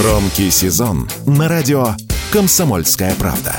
[0.00, 1.88] Громкий сезон на радио
[2.30, 3.56] «Комсомольская правда».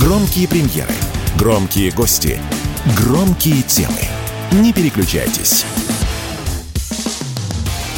[0.00, 0.94] Громкие премьеры,
[1.36, 2.40] громкие гости,
[2.96, 3.98] громкие темы.
[4.52, 5.64] Не переключайтесь.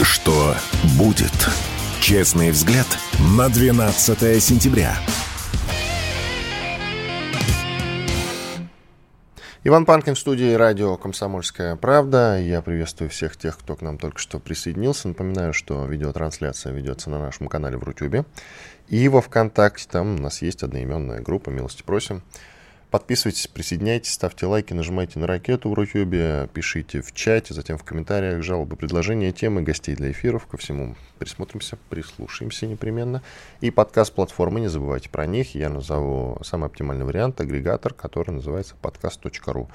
[0.01, 0.55] Что
[0.97, 1.35] будет?
[2.01, 2.87] Честный взгляд
[3.37, 4.97] на 12 сентября.
[9.65, 12.37] Иван Панкин в студии радио «Комсомольская правда».
[12.37, 15.07] Я приветствую всех тех, кто к нам только что присоединился.
[15.07, 18.25] Напоминаю, что видеотрансляция ведется на нашем канале в Рутюбе
[18.89, 19.87] и во Вконтакте.
[19.89, 22.25] Там у нас есть одноименная группа «Милости просим».
[22.93, 28.43] Подписывайтесь, присоединяйтесь, ставьте лайки, нажимайте на ракету в Рутюбе, пишите в чате, затем в комментариях
[28.43, 30.47] жалобы, предложения, темы, гостей для эфиров.
[30.47, 33.23] Ко всему присмотримся, прислушаемся непременно.
[33.63, 35.55] И подкаст-платформы, не забывайте про них.
[35.55, 39.71] Я назову самый оптимальный вариант, агрегатор, который называется подкаст.ру.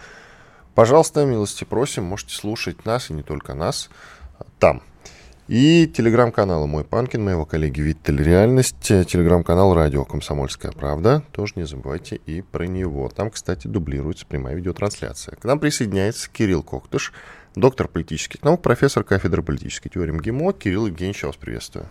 [0.75, 3.89] Пожалуйста, милости просим, можете слушать нас и не только нас
[4.59, 4.83] там.
[5.47, 11.23] И телеграм-канал «Мой Панкин», моего коллеги Виттель Реальность, телеграм-канал «Радио Комсомольская правда».
[11.31, 13.07] Тоже не забывайте и про него.
[13.07, 15.37] Там, кстати, дублируется прямая видеотрансляция.
[15.37, 17.13] К нам присоединяется Кирилл Коктыш,
[17.55, 20.51] доктор политических наук, профессор кафедры политической теории МГИМО.
[20.51, 21.85] Кирилл Евгеньевич, я вас приветствую.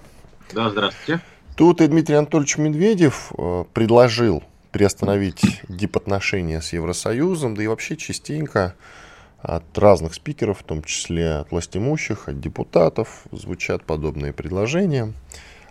[0.52, 1.22] Да, здравствуйте.
[1.56, 8.74] Тут и Дмитрий Анатольевич Медведев э, предложил приостановить дипотношения с Евросоюзом, да и вообще частенько
[9.46, 15.12] от разных спикеров, в том числе от властимущих, от депутатов, звучат подобные предложения.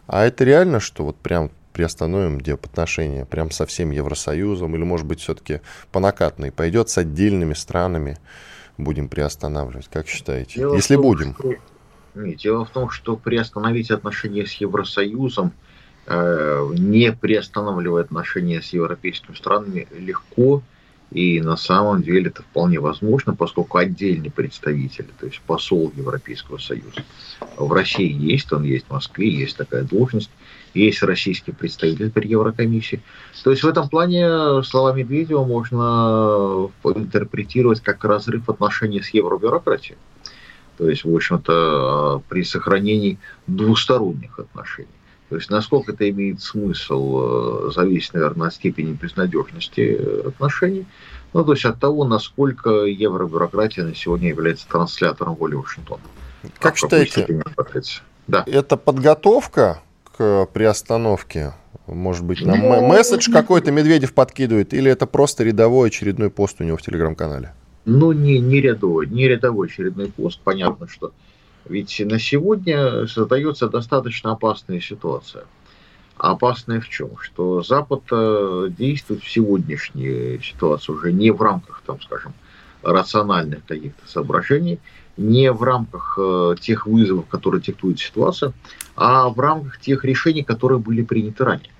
[0.08, 5.20] А это реально, что вот прям приостановим диапотношения прям со всем Евросоюзом, или, может быть,
[5.20, 5.60] все-таки
[5.92, 8.18] по накатной пойдет с отдельными странами,
[8.78, 10.62] будем приостанавливать, как считаете?
[10.62, 11.34] Дело Если том, будем.
[11.34, 11.54] Что...
[12.16, 15.52] Нет, дело в том, что приостановить отношения с Евросоюзом,
[16.08, 20.64] э, не приостанавливая отношения с европейскими странами, легко–
[21.16, 27.06] и на самом деле это вполне возможно, поскольку отдельный представитель, то есть посол Европейского Союза
[27.56, 30.30] в России есть, он есть в Москве, есть такая должность,
[30.74, 33.02] есть российский представитель при Еврокомиссии.
[33.46, 39.98] То есть в этом плане слова Медведева можно интерпретировать как разрыв отношений с евробюрократией.
[40.78, 44.90] То есть, в общем-то, при сохранении двусторонних отношений.
[45.30, 50.86] То есть насколько это имеет смысл, э, зависит, наверное, от степени безнадежности отношений.
[51.34, 56.02] Ну, то есть от того, насколько евробюрократия на сегодня является транслятором воли Вашингтона.
[56.60, 57.44] Как а считаете,
[58.28, 58.44] да.
[58.46, 59.82] это подготовка
[60.16, 61.54] к приостановке?
[61.88, 66.64] Может быть, нам ну, месседж какой-то Медведев подкидывает, или это просто рядовой очередной пост у
[66.64, 67.54] него в телеграм-канале?
[67.86, 70.40] Ну, не, не рядовой, не рядовой очередной пост.
[70.44, 71.12] Понятно, что
[71.66, 75.46] ведь на сегодня создается достаточно опасная ситуация.
[76.18, 77.18] А опасная в чем?
[77.20, 82.34] Что Запад э, действует в сегодняшней ситуации уже не в рамках, там, скажем,
[82.84, 84.80] рациональных каких-то соображений,
[85.18, 88.54] не в рамках э, тех вызовов, которые диктует ситуация,
[88.96, 91.72] а в рамках тех решений, которые были приняты ранее.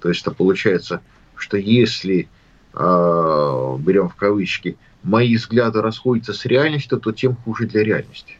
[0.00, 1.00] То есть это получается,
[1.36, 2.28] что если,
[2.72, 8.39] э, берем в кавычки, мои взгляды расходятся с реальностью, то тем хуже для реальности.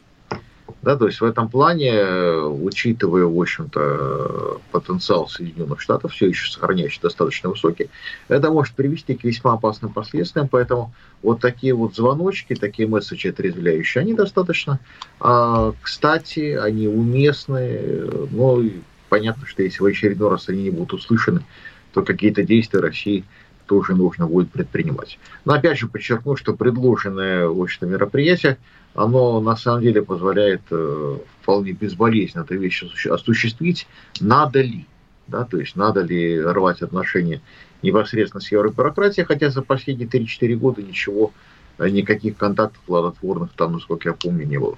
[0.82, 6.50] Да, то есть в этом плане, э, учитывая, в общем-то, потенциал Соединенных Штатов, все еще
[6.50, 7.91] сохраняющий достаточно высокий,
[8.28, 10.48] это может привести к весьма опасным последствиям.
[10.48, 14.80] Поэтому вот такие вот звоночки, такие месседжи отрезвляющие, они достаточно,
[15.18, 18.62] а, кстати, они уместны, но
[19.10, 21.44] понятно, что если в очередной раз они не будут услышаны,
[21.92, 23.24] то какие-то действия России
[23.66, 25.18] тоже нужно будет предпринимать.
[25.44, 28.56] Но опять же подчеркну, что предложенное в общем мероприятие,
[28.94, 33.86] оно на самом деле позволяет э, вполне безболезненно эту вещь осуществить.
[34.20, 34.86] Надо ли?
[35.26, 37.40] Да, то есть надо ли рвать отношения
[37.82, 41.32] непосредственно с евробюрократией, хотя за последние 3-4 года ничего,
[41.78, 44.76] э, никаких контактов плодотворных там, насколько я помню, не было.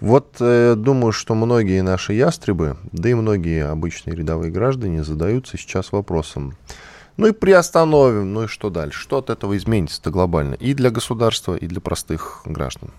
[0.00, 5.90] Вот э, думаю, что многие наши ястребы, да и многие обычные рядовые граждане задаются сейчас
[5.90, 6.54] вопросом,
[7.18, 9.00] ну и приостановим, ну и что дальше?
[9.00, 10.54] Что от этого изменится-то глобально?
[10.54, 12.90] И для государства, и для простых граждан.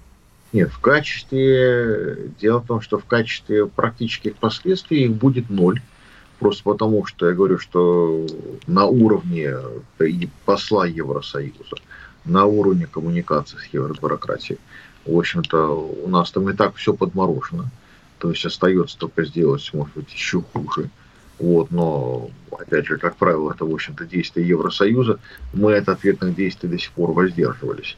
[0.53, 2.30] Нет, в качестве...
[2.40, 5.81] Дело в том, что в качестве практических последствий их будет ноль.
[6.39, 8.25] Просто потому, что я говорю, что
[8.68, 9.56] на уровне
[10.45, 11.77] посла Евросоюза,
[12.25, 14.60] на уровне коммуникации с евробюрократией,
[15.06, 17.69] в общем-то, у нас там и так все подморожено.
[18.19, 20.89] То есть остается только сделать, может быть, еще хуже.
[21.39, 25.19] Вот, но, опять же, как правило, это, в общем-то, действия Евросоюза.
[25.53, 27.97] Мы от ответных действий до сих пор воздерживались.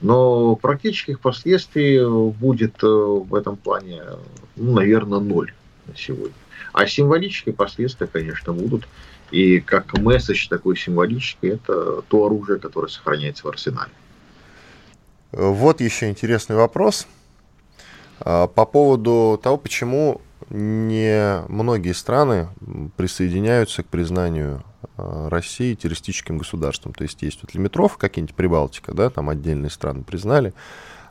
[0.00, 4.02] Но практических последствий будет э, в этом плане,
[4.56, 5.52] ну, наверное, ноль
[5.86, 6.34] на сегодня.
[6.72, 8.88] А символические последствия, конечно, будут.
[9.30, 13.92] И как месседж такой символический, это то оружие, которое сохраняется в арсенале.
[15.32, 17.06] Вот еще интересный вопрос
[18.18, 22.48] а, по поводу того, почему не многие страны
[22.96, 24.62] присоединяются к признанию
[24.96, 26.94] э, России террористическим государством.
[26.94, 30.54] То есть есть вот лимитров, какие-нибудь Прибалтика, да, там отдельные страны признали,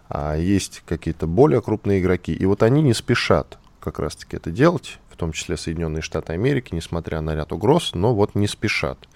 [0.09, 4.99] а есть какие-то более крупные игроки, и вот они не спешат как раз-таки это делать,
[5.09, 9.07] в том числе Соединенные Штаты Америки, несмотря на ряд угроз, но вот не спешат.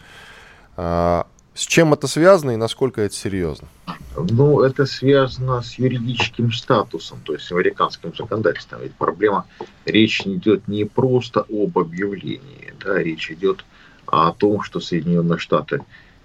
[0.76, 3.68] А, с чем это связано и насколько это серьезно?
[4.18, 8.82] Ну, это связано с юридическим статусом, то есть американским законодательством.
[8.82, 9.46] Ведь проблема,
[9.86, 13.66] речь идет не просто об объявлении, да, речь идет
[14.08, 15.82] о том, что Соединенные Штаты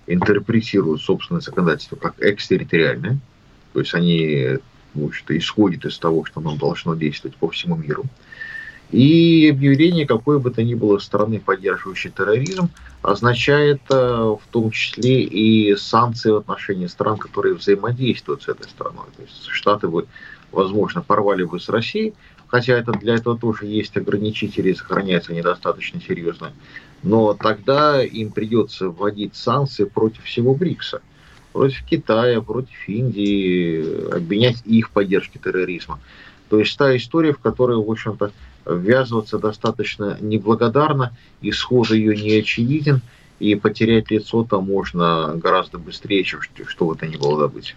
[0.06, 3.19] интерпретируют собственное законодательство как экстерриториальное,
[3.72, 4.58] то есть они
[4.94, 8.04] в общем-то, исходят из того, что оно должно действовать по всему миру.
[8.90, 12.70] И объявление какой бы то ни было страны, поддерживающей терроризм,
[13.02, 19.05] означает э, в том числе и санкции в отношении стран, которые взаимодействуют с этой страной.
[19.17, 20.06] То есть Штаты бы,
[20.52, 22.14] возможно, порвали бы с Россией,
[22.46, 26.52] хотя это, для этого тоже есть ограничители, сохраняются недостаточно серьезно.
[27.02, 31.02] Но тогда им придется вводить санкции против всего БРИКСа,
[31.52, 36.00] против Китая, против Индии, обвинять их в поддержке терроризма.
[36.49, 38.32] То есть та история, в которой, в общем-то,
[38.69, 43.00] ввязываться достаточно неблагодарно, исход ее не очевиден,
[43.38, 47.76] и потерять лицо там можно гораздо быстрее, чем что бы то ни было добыть.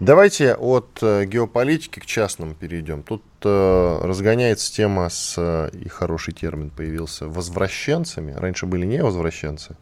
[0.00, 3.04] Давайте от э, геополитики к частному перейдем.
[3.04, 8.32] Тут э, разгоняется тема с, э, и хороший термин появился, возвращенцами.
[8.32, 9.76] Раньше были не возвращенцы,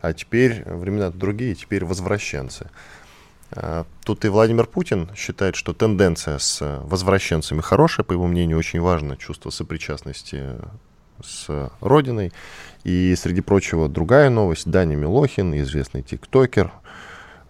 [0.00, 2.70] а теперь времена другие, теперь возвращенцы.
[3.52, 8.80] Э, тут и Владимир Путин считает, что тенденция с возвращенцами хорошая, по его мнению, очень
[8.80, 10.56] важно чувство сопричастности
[11.22, 12.32] с Родиной.
[12.84, 14.70] И, среди прочего, другая новость.
[14.70, 16.72] Даня Милохин, известный тиктокер,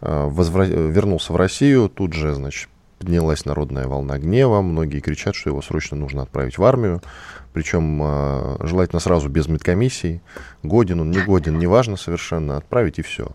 [0.00, 0.64] э, возвра...
[0.64, 1.88] вернулся в Россию.
[1.88, 2.68] Тут же, значит,
[3.00, 4.60] поднялась народная волна гнева.
[4.60, 7.02] Многие кричат, что его срочно нужно отправить в армию.
[7.54, 10.20] Причем э, желательно сразу без медкомиссии.
[10.62, 12.58] Годен он, не годен, неважно совершенно.
[12.58, 13.28] Отправить и все.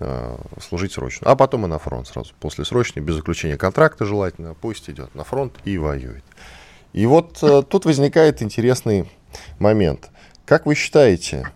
[0.00, 1.30] Э, служить срочно.
[1.30, 2.34] А потом и на фронт сразу.
[2.40, 4.54] После срочной, без заключения контракта желательно.
[4.60, 6.24] Пусть идет на фронт и воюет.
[6.92, 9.08] И вот э, тут возникает интересный
[9.60, 10.10] момент.
[10.44, 11.48] Как вы считаете,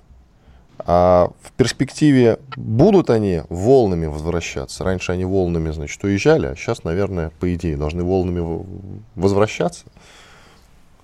[0.90, 4.84] а в перспективе будут они волнами возвращаться?
[4.84, 8.64] Раньше они волнами, значит, уезжали, а сейчас, наверное, по идее, должны волнами
[9.14, 9.84] возвращаться.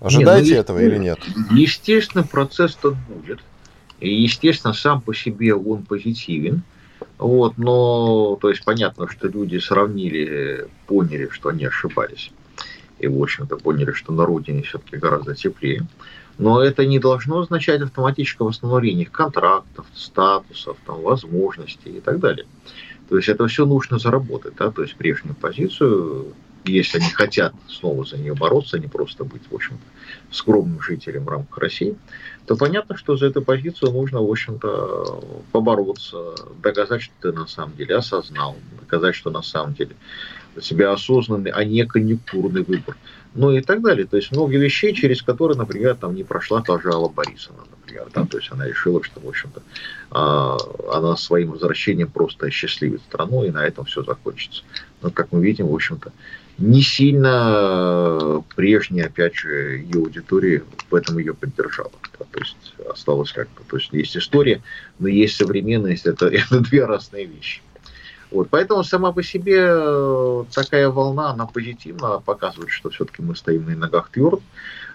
[0.00, 1.18] Ожидаете нет, ну, этого или нет?
[1.50, 3.40] Естественно, процесс тот будет.
[4.00, 6.62] И, естественно, сам по себе он позитивен.
[7.18, 12.32] Вот, но, то есть, понятно, что люди сравнили, поняли, что они ошибались.
[13.00, 15.86] И, в общем-то, поняли, что на родине все-таки гораздо теплее.
[16.38, 22.46] Но это не должно означать автоматического восстановления контрактов, статусов, там, возможностей и так далее.
[23.08, 26.34] То есть это все нужно заработать, да, то есть прежнюю позицию,
[26.64, 31.24] если они хотят снова за нее бороться, а не просто быть, в общем-то, скромным жителем
[31.24, 31.96] в рамках России,
[32.46, 35.22] то понятно, что за эту позицию нужно, в общем-то,
[35.52, 39.94] побороться, доказать, что ты на самом деле осознал, доказать, что на самом деле
[40.56, 42.96] у тебя осознанный, а не конъюнктурный выбор
[43.34, 44.06] ну и так далее.
[44.06, 48.06] То есть много вещей, через которые, например, там не прошла та же Алла Борисовна, например.
[48.14, 48.24] Да?
[48.24, 49.62] То есть она решила, что, в общем-то,
[50.10, 50.56] а,
[50.92, 54.62] она своим возвращением просто счастливит страну, и на этом все закончится.
[55.02, 56.12] Но, как мы видим, в общем-то,
[56.58, 61.90] не сильно прежняя, опять же, ее аудитория в этом ее поддержала.
[62.18, 62.26] Да?
[62.30, 62.56] То есть
[62.88, 64.62] осталось как-то, то есть есть история,
[65.00, 67.60] но есть современность, это, это две разные вещи.
[68.34, 73.66] Вот, поэтому сама по себе э, такая волна, она позитивно показывает, что все-таки мы стоим
[73.66, 74.40] на ногах твердо.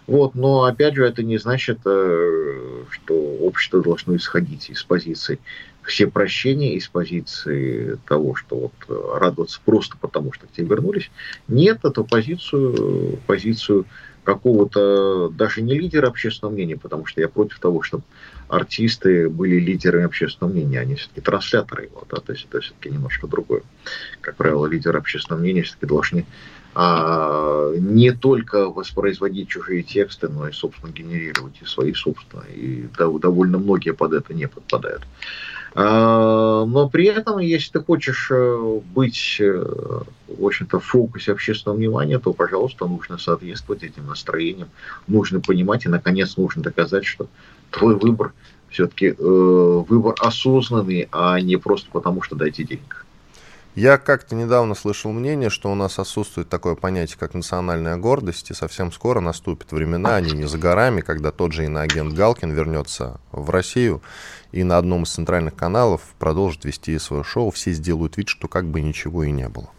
[0.08, 5.40] Вот, но опять же, это не значит, э, что общество должно исходить из позиции
[5.84, 11.10] все прощения, из позиции того, что вот э, радоваться просто потому, что к тебе вернулись.
[11.48, 13.86] Нет, эту позицию, позицию
[14.26, 18.04] какого-то даже не лидера общественного мнения, потому что я против того, чтобы
[18.50, 23.28] артисты были лидерами общественного мнения, они все-таки трансляторы его, да, то есть это все-таки немножко
[23.28, 23.62] другое.
[24.22, 26.26] Как правило, лидеры общественного мнения все-таки должны
[26.76, 32.54] а, не только воспроизводить чужие тексты, но и, собственно, генерировать и свои собственные.
[32.54, 35.04] И довольно многие под это не подпадают.
[35.74, 41.78] А, но при этом, если ты хочешь э, быть, э, в общем-то, в фокусе общественного
[41.78, 44.70] внимания, то, пожалуйста, нужно соответствовать этим настроениям,
[45.08, 47.28] нужно понимать и, наконец, нужно доказать, что
[47.72, 48.34] твой выбор
[48.70, 53.06] все-таки э, выбор осознанный, а не просто потому, что дайте денег.
[53.76, 58.54] Я как-то недавно слышал мнение, что у нас отсутствует такое понятие, как национальная гордость, и
[58.54, 63.50] совсем скоро наступят времена, они не за горами, когда тот же иноагент Галкин вернется в
[63.50, 64.02] Россию
[64.52, 68.66] и на одном из центральных каналов продолжит вести свое шоу, все сделают вид, что как
[68.66, 69.70] бы ничего и не было.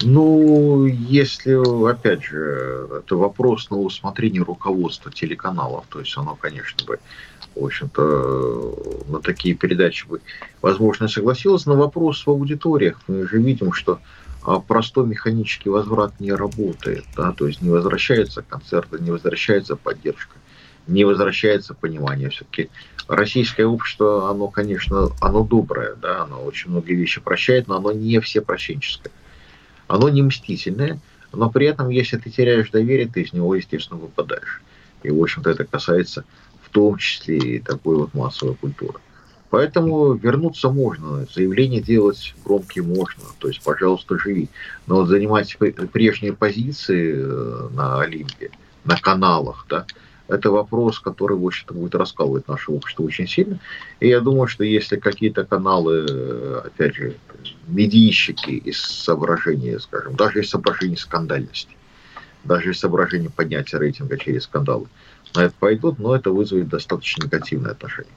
[0.00, 1.54] Ну, если,
[1.90, 7.00] опять же, это вопрос на усмотрение руководства телеканалов, то есть оно, конечно, бы,
[7.56, 10.20] в общем-то, на такие передачи бы,
[10.62, 13.00] возможно, согласилось, но вопрос в аудиториях.
[13.08, 13.98] Мы же видим, что
[14.44, 20.36] а, простой механический возврат не работает, да, то есть не возвращается концерты, не возвращается поддержка,
[20.86, 22.30] не возвращается понимание.
[22.30, 22.70] Все-таки
[23.08, 28.20] российское общество, оно, конечно, оно доброе, да, оно очень многие вещи прощает, но оно не
[28.20, 29.12] все прощенческое.
[29.88, 31.00] Оно не мстительное,
[31.32, 34.62] но при этом, если ты теряешь доверие, ты из него, естественно, выпадаешь.
[35.02, 36.24] И, в общем-то, это касается
[36.62, 38.98] в том числе и такой вот массовой культуры.
[39.50, 44.50] Поэтому вернуться можно, заявление делать громкие можно, то есть, пожалуйста, живи.
[44.86, 45.56] Но вот занимать
[45.92, 48.50] прежние позиции э, на Олимпе,
[48.84, 49.86] на каналах, да,
[50.28, 53.58] это вопрос, который, в общем-то, будет раскалывать наше общество очень сильно.
[54.00, 57.16] И я думаю, что если какие-то каналы, э, опять же,
[57.66, 61.74] медийщики из соображения, скажем, даже из соображений скандальности,
[62.44, 64.86] даже из соображений поднятия рейтинга через скандалы,
[65.34, 68.12] на это пойдут, но это вызовет достаточно негативное отношение.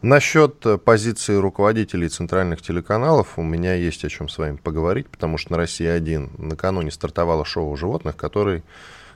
[0.00, 5.38] Насчет э, позиции руководителей центральных телеканалов у меня есть о чем с вами поговорить, потому
[5.38, 8.64] что на «Россия-1» накануне стартовало шоу животных, который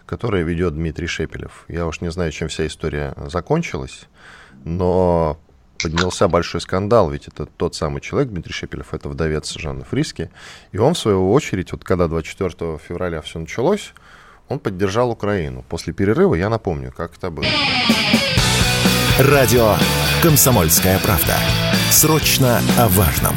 [0.06, 1.64] которое ведет Дмитрий Шепелев.
[1.68, 4.06] Я уж не знаю, чем вся история закончилась,
[4.64, 5.38] но
[5.82, 10.30] поднялся большой скандал, ведь это тот самый человек, Дмитрий Шепелев, это вдовец Жанны Фриски,
[10.72, 13.92] и он, в свою очередь, вот когда 24 февраля все началось,
[14.48, 15.64] он поддержал Украину.
[15.68, 17.46] После перерыва я напомню, как это было.
[19.18, 19.76] Радио
[20.22, 21.36] «Комсомольская правда».
[21.90, 23.34] Срочно о важном.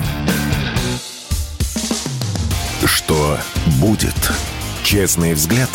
[2.85, 3.37] Что
[3.79, 4.31] будет?
[4.83, 5.69] Честный взгляд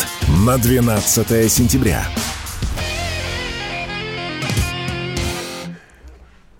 [0.45, 2.05] на 12 сентября.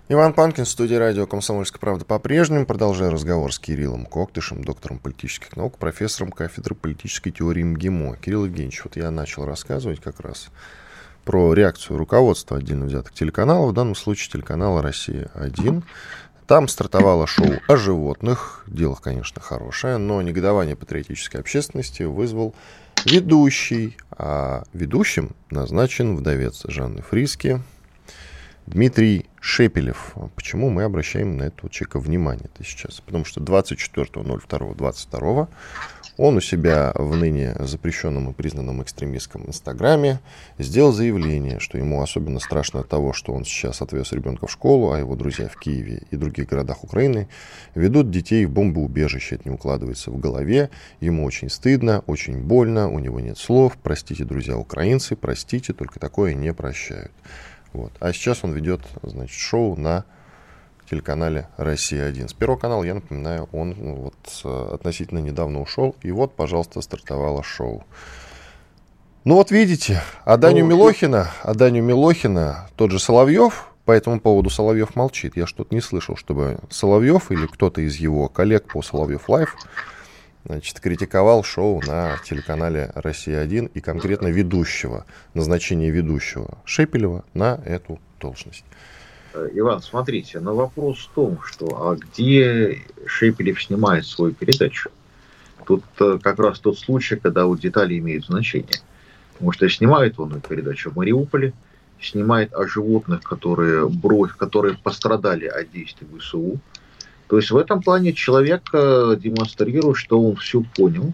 [0.08, 2.64] Иван Панкин, студия радио «Комсомольская правда» по-прежнему.
[2.64, 8.16] Продолжаю разговор с Кириллом Коктышем, доктором политических наук, профессором кафедры политической теории МГИМО.
[8.16, 10.48] Кирилл Евгеньевич, вот я начал рассказывать как раз
[11.26, 15.82] про реакцию руководства отдельно взятых телеканалов, в данном случае телеканала «Россия-1»,
[16.46, 18.64] там стартовало шоу о животных.
[18.66, 22.54] Дело, конечно, хорошее, но негодование патриотической общественности вызвал
[23.04, 23.96] ведущий.
[24.10, 27.60] А ведущим назначен вдовец Жанны Фриски
[28.66, 30.14] Дмитрий Шепелев.
[30.34, 33.00] Почему мы обращаем на этого человека внимание -то сейчас?
[33.00, 35.48] Потому что 24.02.22
[36.16, 40.20] он у себя в ныне запрещенном и признанном экстремистском Инстаграме
[40.58, 44.92] сделал заявление, что ему особенно страшно от того, что он сейчас отвез ребенка в школу,
[44.92, 47.28] а его друзья в Киеве и других городах Украины
[47.74, 49.36] ведут детей в бомбоубежище.
[49.36, 50.70] Это не укладывается в голове.
[51.00, 53.76] Ему очень стыдно, очень больно, у него нет слов.
[53.82, 57.12] Простите, друзья украинцы, простите, только такое не прощают.
[57.72, 57.92] Вот.
[58.00, 60.04] А сейчас он ведет значит, шоу на
[60.88, 62.28] телеканале «Россия-1».
[62.28, 65.96] С Первого канала, я напоминаю, он ну, вот относительно недавно ушел.
[66.02, 67.84] И вот, пожалуйста, стартовало шоу.
[69.24, 74.20] Ну вот видите, а Даню ну, Милохина, а Даню Милохина, тот же Соловьев, по этому
[74.20, 75.36] поводу Соловьев молчит.
[75.36, 79.56] Я что-то не слышал, чтобы Соловьев или кто-то из его коллег по Соловьев Live
[80.44, 88.64] значит, критиковал шоу на телеканале «Россия-1» и конкретно ведущего, назначение ведущего Шепелева на эту должность.
[89.52, 94.90] Иван, смотрите, но вопрос в том, что а где Шепелев снимает свою передачу?
[95.66, 98.80] Тут э, как раз тот случай, когда вот детали имеют значение.
[99.32, 101.52] Потому что снимает он эту передачу в Мариуполе,
[102.00, 106.58] снимает о животных, которые, брось, которые пострадали от действий ВСУ.
[107.28, 111.12] То есть в этом плане человек э, демонстрирует, что он все понял,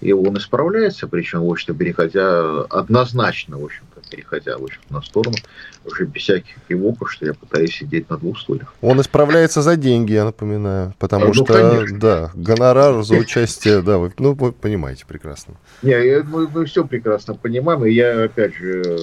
[0.00, 5.36] и он исправляется, причем, в общем-то, переходя однозначно, в общем-то, переходя, в общем на сторону,
[5.84, 8.74] уже без всяких кивоков, что я пытаюсь сидеть на двух стульях.
[8.80, 11.98] Он исправляется за деньги, я напоминаю, потому а, ну, что, конечно.
[11.98, 15.54] да, гонорар за участие, да, вы, ну, вы понимаете прекрасно.
[15.82, 18.98] Не, мы, мы все прекрасно понимаем, и я, опять же,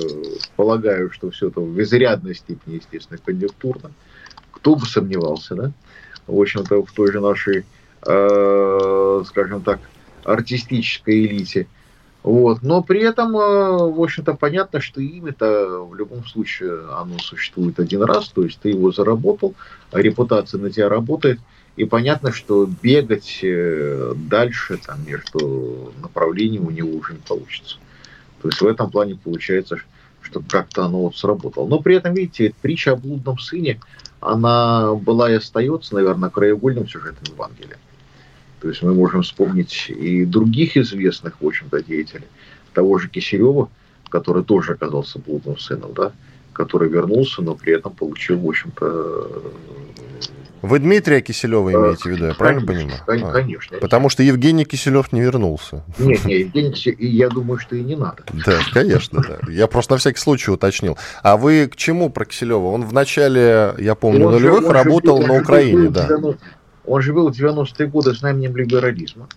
[0.55, 3.91] полагаю, что все это в изрядной степени, естественно, конъюнктурно.
[4.51, 5.71] Кто бы сомневался, да?
[6.27, 7.65] В общем-то, в той же нашей,
[8.05, 9.79] э, скажем так,
[10.24, 11.67] артистической элите.
[12.25, 12.63] Вот.
[12.63, 18.01] Но при этом, э, в общем-то, понятно, что имя-то в любом случае оно существует один
[18.01, 19.53] раз, то есть ты его заработал,
[19.91, 21.39] а репутация на тебя работает,
[21.75, 27.77] и понятно, что бегать э, дальше там, между направлениями у него уже не получится.
[28.41, 29.77] То есть в этом плане получается,
[30.22, 31.67] что как-то оно вот сработало.
[31.67, 33.79] Но при этом, видите, притча о блудном сыне,
[34.20, 37.77] она была и остается, наверное, краеугольным сюжетом Евангелия.
[38.65, 42.25] То есть мы можем вспомнить и других известных, в общем-то, деятелей.
[42.74, 43.69] Того же Киселева,
[44.10, 46.13] который тоже оказался блудным сыном, да,
[46.51, 49.43] который вернулся, но при этом получил, в общем-то,
[50.65, 53.00] Вы Дмитрия Киселева имеете в виду, я правильно понимаю?
[53.05, 53.77] Конечно, конечно.
[53.77, 55.84] Потому что Евгений Киселев не вернулся.
[56.00, 58.24] Нет, нет, Евгений Киселев, я думаю, что и не надо.
[58.34, 59.51] Да, конечно, да.
[59.51, 60.98] Я просто на всякий случай уточнил.
[61.22, 62.65] А вы к чему про Киселева?
[62.65, 66.10] Он в начале, я помню, нулевых работал на Украине, да.
[66.88, 69.27] Он же был в 90-е годы знаменем либерализма.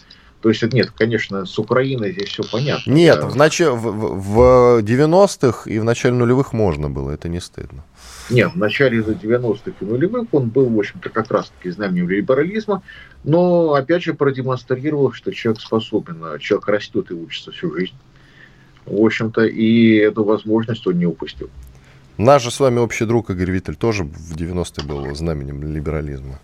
[0.41, 2.91] То есть, нет, конечно, с Украиной здесь все понятно.
[2.91, 3.29] Нет, да.
[3.29, 3.61] в, нач...
[3.61, 7.83] в, в 90-х и в начале нулевых можно было, это не стыдно.
[8.31, 12.83] Нет, в начале 90-х и нулевых он был, в общем-то, как раз-таки знаменем либерализма,
[13.25, 17.95] но, опять же, продемонстрировал, что человек способен, человек растет и учится всю жизнь.
[18.87, 21.51] В общем-то, и эту возможность он не упустил.
[22.17, 26.41] Наш же с вами общий друг Игорь Виттель тоже в 90-е был знаменем либерализма.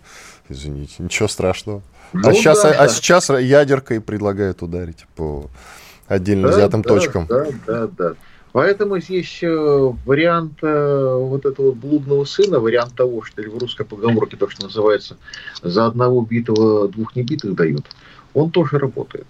[0.49, 1.81] Извините, ничего страшного.
[2.13, 2.87] Ну, а, сейчас, да, а, да.
[2.87, 5.49] сейчас ядеркой предлагают ударить по
[6.07, 7.25] отдельно да, взятым да, точкам.
[7.27, 8.13] Да, да, да.
[8.55, 9.47] Поэтому здесь э,
[10.05, 15.17] вариант э, вот этого блудного сына, вариант того, что в русской поговорке то, что называется,
[15.61, 17.85] за одного битого двух небитых дают,
[18.33, 19.27] он тоже работает.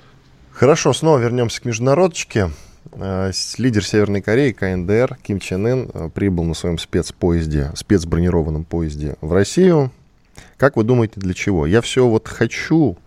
[0.51, 2.51] Хорошо, снова вернемся к международочке.
[2.91, 9.33] Э, лидер Северной Кореи КНДР Ким Чен Ын прибыл на своем спецпоезде, спецбронированном поезде в
[9.33, 9.91] Россию.
[10.57, 11.65] Как вы думаете, для чего?
[11.65, 12.97] Я все вот хочу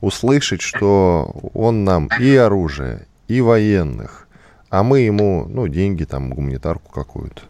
[0.00, 4.28] услышать, что он нам и оружие, и военных,
[4.70, 7.42] а мы ему, ну, деньги, там, гуманитарку какую-то.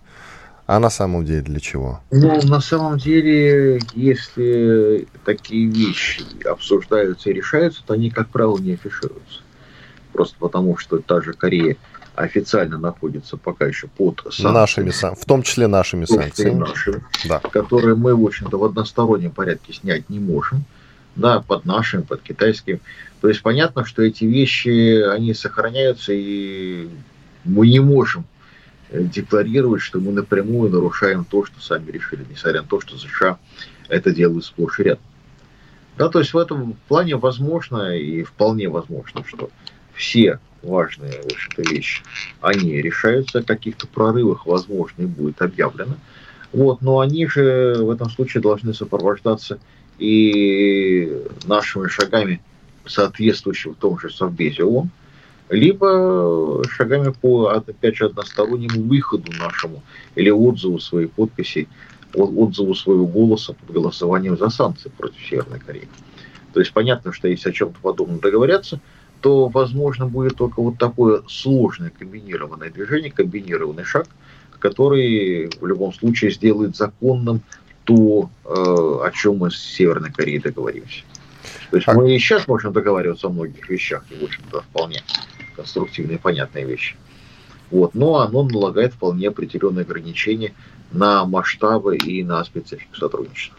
[0.67, 2.01] А на самом деле для чего?
[2.11, 8.75] Ну, на самом деле, если такие вещи обсуждаются и решаются, то они, как правило, не
[8.75, 9.41] афишируются.
[10.13, 11.77] Просто потому, что та же Корея
[12.19, 14.53] официально находится пока еще под санкциями.
[14.53, 16.59] Нашими, в том числе нашими санкциями.
[16.59, 17.39] Нашими, да.
[17.39, 20.65] Которые мы, в общем-то, в одностороннем порядке снять не можем.
[21.15, 22.81] Да, под нашим, под китайским.
[23.21, 26.89] То есть понятно, что эти вещи, они сохраняются, и
[27.45, 28.25] мы не можем
[28.91, 33.39] э, декларировать, что мы напрямую нарушаем то, что сами решили, несмотря на то, что США
[33.89, 35.03] это делают сплошь и рядом.
[35.97, 39.51] Да, то есть в этом плане возможно и вполне возможно, что
[39.95, 42.03] все важные в общем-то, вещи,
[42.41, 45.95] они решаются, о каких-то прорывах, возможно, и будет объявлено.
[46.53, 49.59] Вот, но они же в этом случае должны сопровождаться
[49.99, 52.41] и нашими шагами,
[52.87, 54.91] соответствующими в том же Совбезе ООН,
[55.51, 59.83] либо шагами по, опять же, одностороннему выходу нашему
[60.15, 61.69] или отзыву своей подписи,
[62.15, 65.89] отзыву своего голоса под голосованием за санкции против Северной Кореи.
[66.55, 68.81] То есть понятно, что если о чем-то подобном договорятся–
[69.21, 74.07] то возможно будет только вот такое сложное комбинированное движение, комбинированный шаг,
[74.59, 77.43] который в любом случае сделает законным
[77.85, 81.03] то, э, о чем мы с Северной Кореей договоримся.
[81.71, 85.03] То есть мы и сейчас можем договариваться о многих вещах, и, в общем-то, вполне
[85.57, 86.97] конструктивные и понятные вещи.
[87.71, 87.95] Вот.
[87.95, 90.55] Но оно налагает вполне определенные ограничения
[90.93, 93.57] на масштабы и на специфику сотрудничества.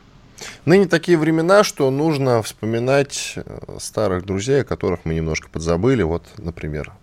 [0.65, 6.04] Ныне такие времена, что нужно вспоминать э, старых друзей, о которых мы немножко подзабыли.
[6.04, 6.93] Вот, например,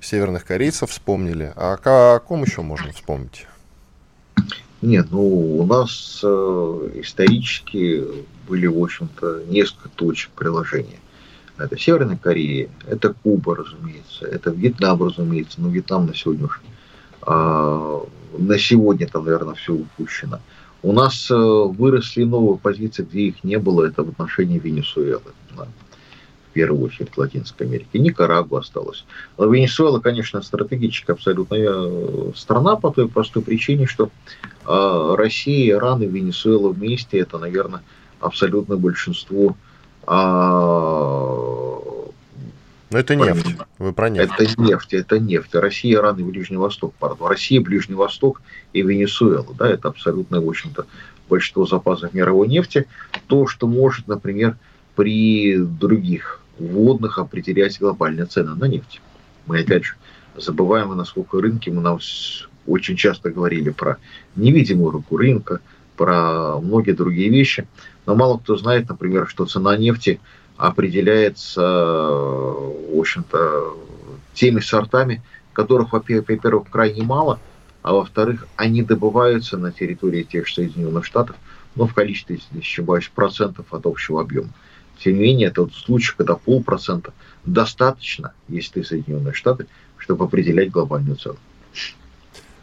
[0.00, 1.52] северных корейцев вспомнили.
[1.56, 3.46] А о ком еще можно вспомнить?
[4.82, 8.04] Нет, ну, у нас э, исторически
[8.46, 10.98] были, в общем-то, несколько точек приложения.
[11.56, 16.60] Это Северная Корея, это Куба, разумеется, это Вьетнам, разумеется, но Вьетнам на сегодня уже,
[17.26, 18.00] э,
[18.38, 20.40] на сегодня там, наверное, все упущено.
[20.84, 25.32] У нас э, выросли новые позиции, где их не было, это в отношении Венесуэлы.
[25.56, 27.96] Да, в первую очередь Латинской Америки.
[27.96, 29.06] Никарагуа осталось.
[29.38, 34.10] Но Венесуэла, конечно, стратегически абсолютная э, страна по той простой причине, что
[34.66, 37.80] э, Россия, Иран и Венесуэла вместе, это, наверное,
[38.20, 39.56] абсолютное большинство
[40.06, 41.73] а,
[42.94, 43.56] но это нефть.
[43.78, 44.32] Вы про нефть.
[44.38, 45.52] Это нефть, это нефть.
[45.56, 47.28] Россия, Иран и Ближний Восток, пардон.
[47.28, 48.40] Россия, Ближний Восток
[48.72, 49.52] и Венесуэла.
[49.58, 50.86] Да, это абсолютно, в общем-то,
[51.28, 52.86] большинство запасов мировой нефти.
[53.26, 54.56] То, что может, например,
[54.94, 59.00] при других водных определять глобальные цены на нефть.
[59.46, 59.96] Мы, опять же,
[60.36, 61.98] забываем, насколько рынки, мы нам
[62.64, 63.96] очень часто говорили про
[64.36, 65.58] невидимую руку рынка,
[65.96, 67.66] про многие другие вещи.
[68.06, 70.20] Но мало кто знает, например, что цена нефти–
[70.56, 73.76] определяется, в общем-то,
[74.34, 77.40] теми сортами, которых, во-первых, крайне мало,
[77.82, 81.36] а во-вторых, они добываются на территории тех же Соединенных Штатов,
[81.74, 84.50] но в количестве, если не ошибаюсь, процентов от общего объема.
[84.98, 87.12] Тем не менее, это тот случай, когда полпроцента
[87.44, 89.66] достаточно, если ты Соединенные Штаты,
[89.98, 91.36] чтобы определять глобальную цену.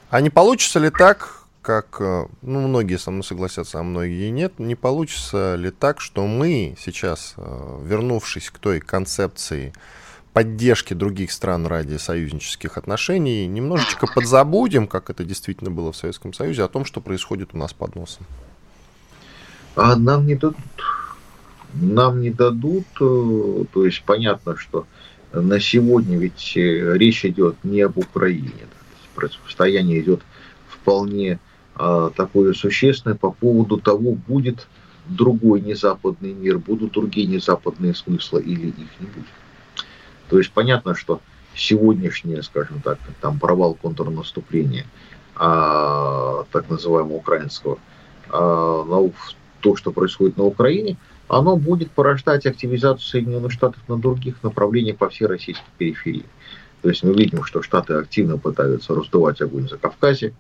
[0.10, 4.60] А не получится ли так, как, э, ну, многие со мной согласятся, а многие нет,
[4.60, 9.74] не получится ли так, что мы сейчас, э, вернувшись к той концепции
[10.34, 16.64] поддержки других стран ради союзнических отношений, немножечко подзабудем, как это действительно было в Советском Союзе,
[16.64, 18.26] о том, что происходит у нас под носом?
[19.76, 20.58] А нам не дадут.
[21.74, 24.88] Нам не дадут, э, то есть понятно, что
[25.32, 28.68] на сегодня ведь речь идет не об Украине.
[29.16, 30.22] Противостояние идет
[30.68, 31.40] вполне
[31.76, 34.68] такое существенное по поводу того, будет
[35.08, 39.26] другой незападный мир, будут другие незападные смыслы или их не будет.
[40.30, 41.22] То есть понятно, что
[41.56, 44.86] сегодняшнее, скажем так, там провал контрнаступления,
[45.36, 47.80] а, так называемого украинского,
[48.30, 49.10] а,
[49.60, 55.10] то, что происходит на Украине, оно будет порождать активизацию Соединенных Штатов на других направлениях по
[55.10, 56.26] всей российской периферии.
[56.82, 60.34] То есть мы видим, что Штаты активно пытаются раздувать огонь за Кавказе.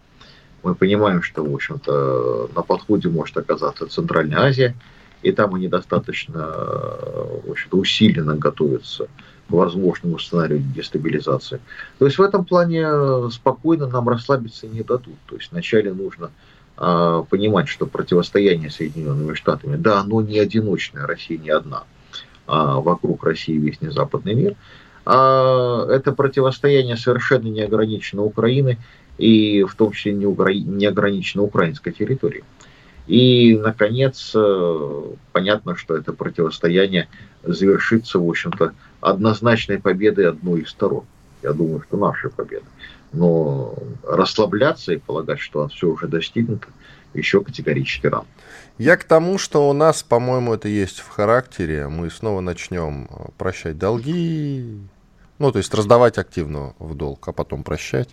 [0.64, 4.76] Мы понимаем, что, в общем-то, на подходе может оказаться Центральная Азия,
[5.22, 9.06] и там они достаточно в общем усиленно готовятся
[9.48, 11.60] к возможному сценарию дестабилизации.
[12.00, 15.16] То есть в этом плане спокойно нам расслабиться не дадут.
[15.28, 16.32] То есть вначале нужно
[16.78, 21.84] а, понимать, что противостояние Соединенными Штатами, да, оно не одиночное, Россия не одна,
[22.48, 24.56] а вокруг России весь незападный мир,
[25.06, 28.80] а это противостояние совершенно не ограничено Украиной
[29.22, 30.52] и в том числе не, Укра...
[30.52, 32.44] не ограничено украинской территорией.
[33.08, 37.08] И, наконец, э, понятно, что это противостояние
[37.44, 41.04] завершится, в общем-то, однозначной победой одной из сторон.
[41.44, 42.70] Я думаю, что нашей победой.
[43.14, 46.68] Но расслабляться и полагать, что все уже достигнуто,
[47.14, 48.26] еще категорически рано.
[48.78, 51.88] Я к тому, что у нас, по-моему, это есть в характере.
[51.88, 53.08] Мы снова начнем
[53.38, 54.80] прощать долги,
[55.38, 58.10] ну, то есть раздавать активно в долг, а потом прощать.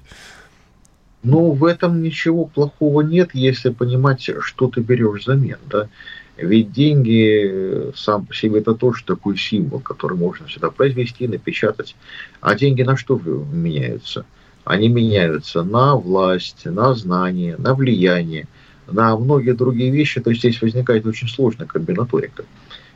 [1.23, 5.89] Ну, в этом ничего плохого нет, если понимать, что ты берешь взамен, да.
[6.37, 11.97] Ведь деньги сам по себе это тоже такой символ, который можно сюда произвести, напечатать.
[12.41, 14.25] А деньги на что меняются?
[14.65, 18.47] Они меняются на власть, на знание, на влияние,
[18.87, 20.21] на многие другие вещи.
[20.21, 22.45] То есть здесь возникает очень сложная комбинаторика.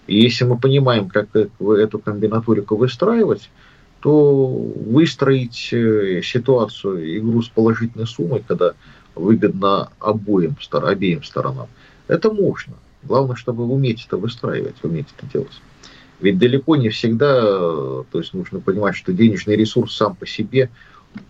[0.07, 3.51] И если мы понимаем, как эту комбинаторику выстраивать,
[4.03, 8.73] то выстроить э, ситуацию, игру с положительной суммой, когда
[9.15, 11.69] выгодно обоим, обеим сторонам,
[12.09, 12.75] это можно.
[13.03, 15.61] Главное, чтобы уметь это выстраивать, уметь это делать.
[16.21, 20.69] Ведь далеко не всегда, то есть нужно понимать, что денежный ресурс сам по себе–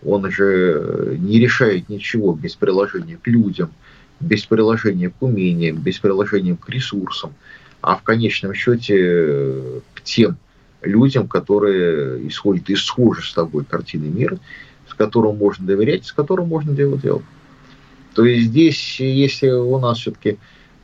[0.05, 3.73] он же не решает ничего без приложения к людям,
[4.21, 7.35] без приложения к умениям, без приложения к ресурсам,
[7.81, 10.37] а в конечном счете к тем
[10.83, 14.39] людям, которые исходят из схожей с тобой картины мира,
[14.89, 17.23] с которым можно доверять, с которым можно делать дело.
[18.15, 20.39] То есть здесь, если у нас все-таки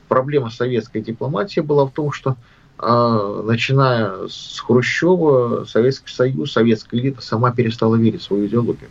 [0.08, 2.36] проблема советской дипломатии была в том, что
[2.78, 8.88] а, начиная с Хрущева, Советский Союз, советская элита сама перестала верить в свою идеологию.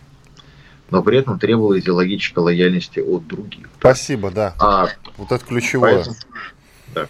[0.90, 3.68] Но при этом требовала идеологической лояльности от других.
[3.80, 4.54] Спасибо, да.
[4.60, 5.96] А, вот это ключевое.
[5.96, 6.16] Поэтому,
[6.94, 7.08] да.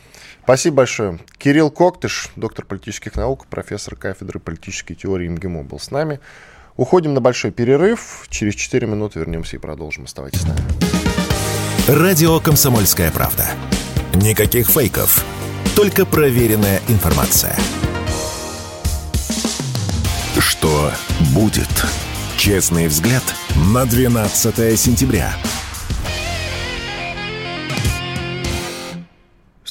[0.47, 1.19] Спасибо большое.
[1.37, 6.21] Кирилл Коктыш, доктор политических наук, профессор кафедры политической теории МГИМО был с нами.
[6.77, 8.25] Уходим на большой перерыв.
[8.29, 10.05] Через 4 минуты вернемся и продолжим.
[10.05, 10.61] Оставайтесь с нами.
[11.89, 13.45] Радио «Комсомольская правда».
[14.13, 15.25] Никаких фейков
[15.75, 17.57] только проверенная информация.
[20.39, 20.93] Что
[21.35, 21.67] будет?
[22.37, 23.23] Честный взгляд
[23.73, 25.35] на 12 сентября.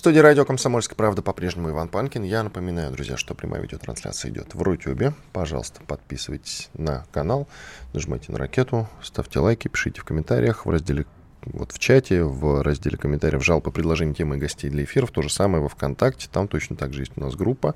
[0.07, 2.23] Студии радио «Комсомольская правда» по-прежнему Иван Панкин.
[2.23, 5.15] Я напоминаю, друзья, что прямая видеотрансляция идет в Рутюбе.
[5.33, 7.49] Пожалуйста, подписывайтесь на канал,
[7.93, 11.07] нажимайте на ракету, ставьте лайки, пишите в комментариях в разделе
[11.43, 15.11] вот в чате, в разделе комментариев жалобы, предложения темы и гостей для эфиров.
[15.11, 16.29] То же самое во ВКонтакте.
[16.31, 17.75] Там точно так же есть у нас группа.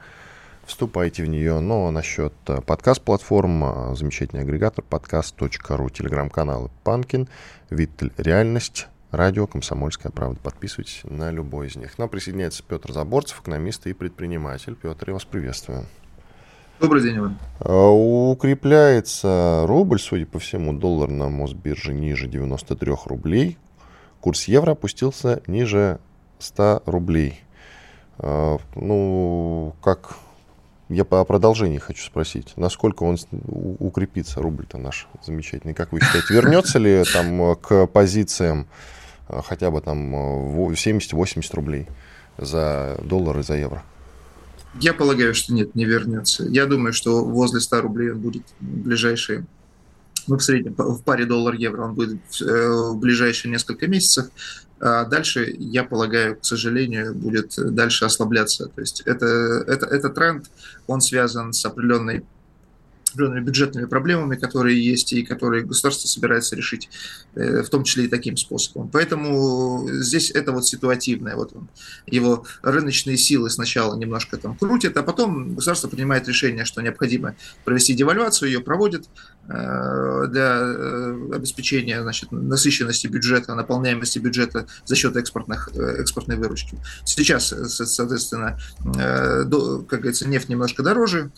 [0.64, 1.58] Вступайте в нее.
[1.58, 7.28] Но насчет э, подкаст-платформ, э, замечательный агрегатор подкаст.ру, телеграм-каналы Панкин,
[7.70, 10.38] Виттель Реальность, радио «Комсомольская правда».
[10.42, 11.94] Подписывайтесь на любой из них.
[11.94, 14.74] К нам присоединяется Петр Заборцев, экономист и предприниматель.
[14.74, 15.86] Петр, я вас приветствую.
[16.80, 17.38] Добрый день, Иван.
[17.60, 23.58] А, укрепляется рубль, судя по всему, доллар на Мосбирже ниже 93 рублей.
[24.20, 25.98] Курс евро опустился ниже
[26.38, 27.42] 100 рублей.
[28.18, 30.16] А, ну, как
[30.88, 33.16] я по продолжении хочу спросить, насколько он
[33.78, 38.66] укрепится, рубль-то наш замечательный, как вы считаете, вернется ли там к позициям
[39.44, 41.86] хотя бы там 70-80 рублей
[42.38, 43.82] за доллар и за евро?
[44.78, 46.44] Я полагаю, что нет, не вернется.
[46.44, 49.44] Я думаю, что возле 100 рублей он будет в ближайшие,
[50.28, 54.26] ну, в среднем, в паре доллар-евро он будет э, в ближайшие несколько месяцев.
[54.78, 58.66] А дальше, я полагаю, к сожалению, будет дальше ослабляться.
[58.66, 59.26] То есть это,
[59.66, 60.46] это, это тренд,
[60.86, 62.24] он связан с определенной
[63.10, 66.88] определенными бюджетными проблемами, которые есть и которые государство собирается решить,
[67.34, 68.88] э, в том числе и таким способом.
[68.88, 71.36] Поэтому здесь это вот ситуативное.
[71.36, 71.68] Вот он,
[72.06, 77.94] его рыночные силы сначала немножко там крутят, а потом государство принимает решение, что необходимо провести
[77.94, 79.06] девальвацию, ее проводит
[79.48, 86.78] э, для э, обеспечения значит, насыщенности бюджета, наполняемости бюджета за счет экспортных, экспортной выручки.
[87.04, 91.30] Сейчас, соответственно, как говорится, нефть немножко дороже,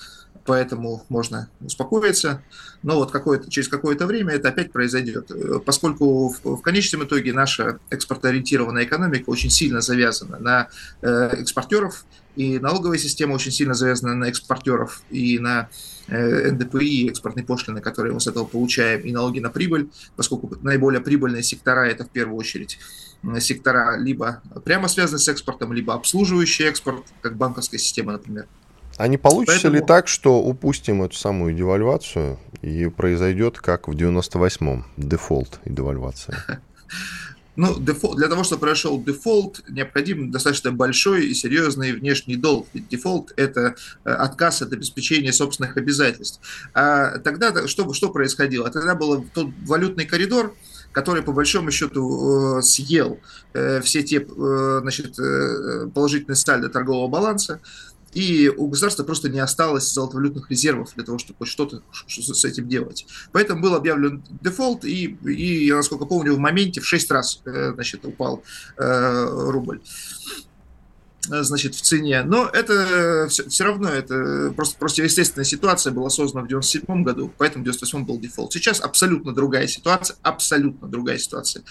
[0.45, 2.43] поэтому можно успокоиться.
[2.83, 7.33] Но вот какое через какое-то время это опять произойдет, э, поскольку в, в конечном итоге
[7.33, 10.69] наша экспортоориентированная экономика очень сильно завязана на
[11.01, 15.69] э, экспортеров, и налоговая система очень сильно завязана на экспортеров и на
[16.09, 21.01] э, НДПИ, экспортные пошлины, которые мы с этого получаем, и налоги на прибыль, поскольку наиболее
[21.01, 22.79] прибыльные сектора это в первую очередь
[23.39, 28.49] сектора либо прямо связаны с экспортом, либо обслуживающий экспорт, как банковская система, например.
[28.97, 29.75] А не получится Поэтому...
[29.75, 36.37] ли так, что упустим эту самую девальвацию и произойдет, как в 98-м, дефолт и девальвация?
[37.55, 42.67] Ну, дефолт, для того, чтобы произошел дефолт, необходим достаточно большой и серьезный внешний долг.
[42.73, 43.75] Ведь дефолт– это
[44.05, 46.41] э, отказ от обеспечения собственных обязательств.
[46.73, 48.71] А тогда что, что происходило?
[48.71, 50.55] Тогда был тот валютный коридор,
[50.93, 53.21] который по большому счету э, съел
[53.53, 55.17] э, все те значит,
[55.93, 57.61] положительные сальдо торгового баланса,
[58.15, 63.07] и у государства просто не осталось золотовалютных резервов для того, чтобы что-то с этим делать.
[63.33, 67.73] Поэтому был объявлен дефолт, и, и я, насколько помню, в моменте в 6 раз э,
[67.75, 68.43] значит, упал
[68.77, 69.81] э, рубль.
[71.31, 72.23] Э, значит, в цене.
[72.25, 77.33] Но это все, все равно, это просто, просто естественная ситуация была создана в 97 году,
[77.39, 78.53] поэтому в 98 был дефолт.
[78.53, 81.63] Сейчас абсолютно другая ситуация, абсолютно другая ситуация.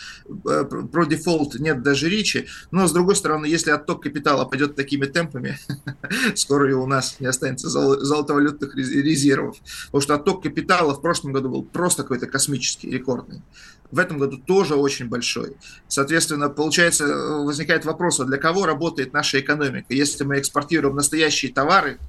[0.49, 5.05] Э, про дефолт нет даже речи, но с другой стороны, если отток капитала пойдет такими
[5.05, 5.59] темпами,
[6.35, 11.49] скоро и у нас не останется золотовалютных резервов, потому что отток капитала в прошлом году
[11.49, 13.41] был просто какой-то космический, рекордный
[13.91, 15.56] в этом году тоже очень большой.
[15.88, 19.93] Соответственно, получается, возникает вопрос, а для кого работает наша экономика?
[19.93, 21.99] Если мы экспортируем настоящие товары,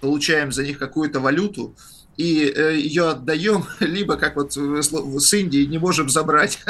[0.00, 1.74] получаем за них какую-то валюту,
[2.16, 6.58] и э, ее отдаем, либо как вот с Индией не можем забрать.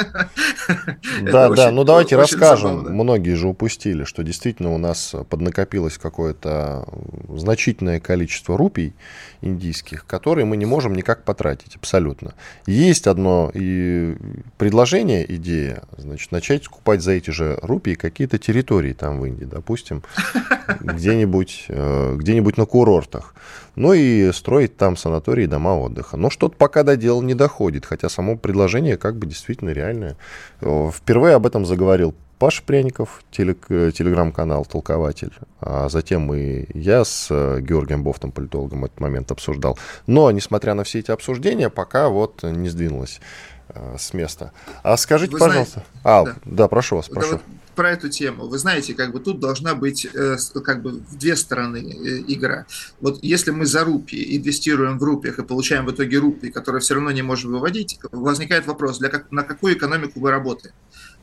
[1.21, 2.93] Да, да, ну давайте расскажем.
[2.93, 6.87] Многие же упустили, что действительно у нас поднакопилось какое-то
[7.29, 8.93] значительное количество рупий
[9.41, 12.33] индийских, которые мы не можем никак потратить абсолютно.
[12.65, 14.15] Есть одно и
[14.57, 20.03] предложение, идея, значит, начать скупать за эти же рупии какие-то территории там в Индии, допустим,
[20.79, 23.33] где-нибудь э, где-нибудь на курортах
[23.75, 26.17] ну и строить там санатории и дома отдыха.
[26.17, 30.17] Но что-то пока до дела не доходит, хотя само предложение как бы действительно реальное.
[30.59, 37.59] Впервые об этом заговорил Паша Пряников, телег, телеграм-канал «Толкователь», а затем и я с э,
[37.61, 39.77] Георгием Бофтом, политологом, этот момент обсуждал.
[40.07, 43.21] Но, несмотря на все эти обсуждения, пока вот не сдвинулось
[43.69, 44.53] э, с места.
[44.81, 45.83] А скажите, Вы пожалуйста...
[45.83, 46.35] Знаете, а, да.
[46.45, 47.35] да, прошу вас, прошу.
[47.35, 47.41] Да,
[47.75, 48.47] про эту тему.
[48.47, 52.65] Вы знаете, как бы тут должна быть э, как бы в две стороны э, игра.
[52.99, 56.95] Вот если мы за рупии инвестируем в рупиях и получаем в итоге рупии, которые все
[56.95, 60.73] равно не можем выводить, возникает вопрос, для как, на какую экономику мы работаем?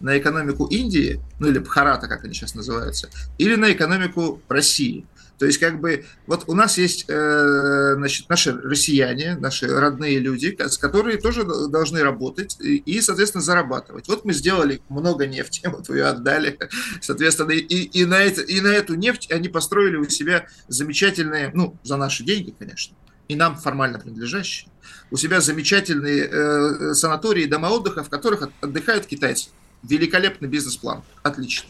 [0.00, 5.06] На экономику Индии, ну или Бхарата, как они сейчас называются, или на экономику России?
[5.38, 10.56] То есть, как бы, вот у нас есть, э, значит, наши россияне, наши родные люди,
[10.58, 14.08] с которые тоже должны работать и, соответственно, зарабатывать.
[14.08, 16.58] Вот мы сделали много нефти, вот вы ее отдали,
[17.00, 21.76] соответственно, и, и, на это, и на эту нефть они построили у себя замечательные, ну,
[21.84, 22.96] за наши деньги, конечно,
[23.28, 24.70] и нам формально принадлежащие,
[25.10, 29.50] у себя замечательные э, санатории, дома отдыха, в которых отдыхают китайцы.
[29.82, 31.04] Великолепный бизнес-план.
[31.22, 31.68] Отлично.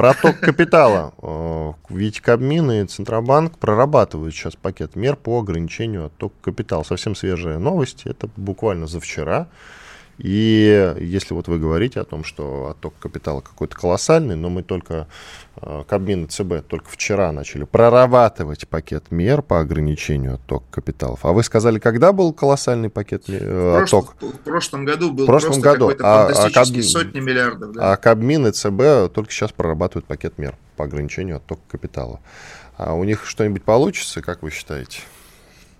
[0.00, 1.12] Проток капитала.
[1.20, 6.84] Э, ведь Кабмин и Центробанк прорабатывают сейчас пакет мер по ограничению оттока капитала.
[6.84, 8.06] Совсем свежая новость.
[8.06, 9.48] Это буквально за вчера.
[10.20, 15.06] И если вот вы говорите о том, что отток капитала какой-то колоссальный, но мы только,
[15.56, 21.20] э, Кабмин и ЦБ только вчера начали прорабатывать пакет мер по ограничению оттока капиталов.
[21.24, 24.14] А вы сказали, когда был колоссальный пакет э, отток?
[24.20, 25.90] В прошлом году был в прошлом году.
[26.00, 27.72] А, а Кабмин, сотни миллиардов.
[27.72, 27.92] Да.
[27.92, 32.20] А Кабмин и ЦБ только сейчас прорабатывают пакет мер по ограничению оттока капитала.
[32.76, 35.00] А у них что-нибудь получится, как вы считаете?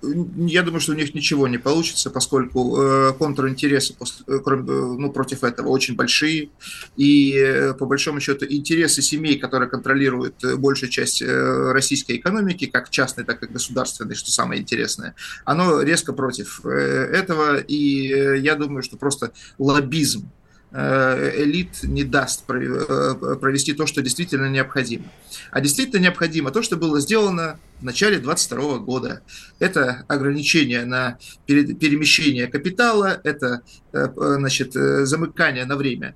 [0.02, 4.96] Я думаю, что у них ничего не получится, поскольку э, контринтересы после, э, кроме, э,
[4.98, 6.50] ну, против этого очень большие.
[6.96, 12.66] И э, по большому счету интересы семей, которые контролируют э, большую часть э, российской экономики,
[12.66, 17.58] как частной, так и государственной, что самое интересное, оно резко против э, этого.
[17.58, 20.30] И э, я думаю, что просто лоббизм
[20.72, 25.04] элит не даст провести то, что действительно необходимо.
[25.50, 29.22] А действительно необходимо то, что было сделано в начале 2022 года.
[29.58, 36.14] Это ограничение на перемещение капитала, это значит, замыкание на время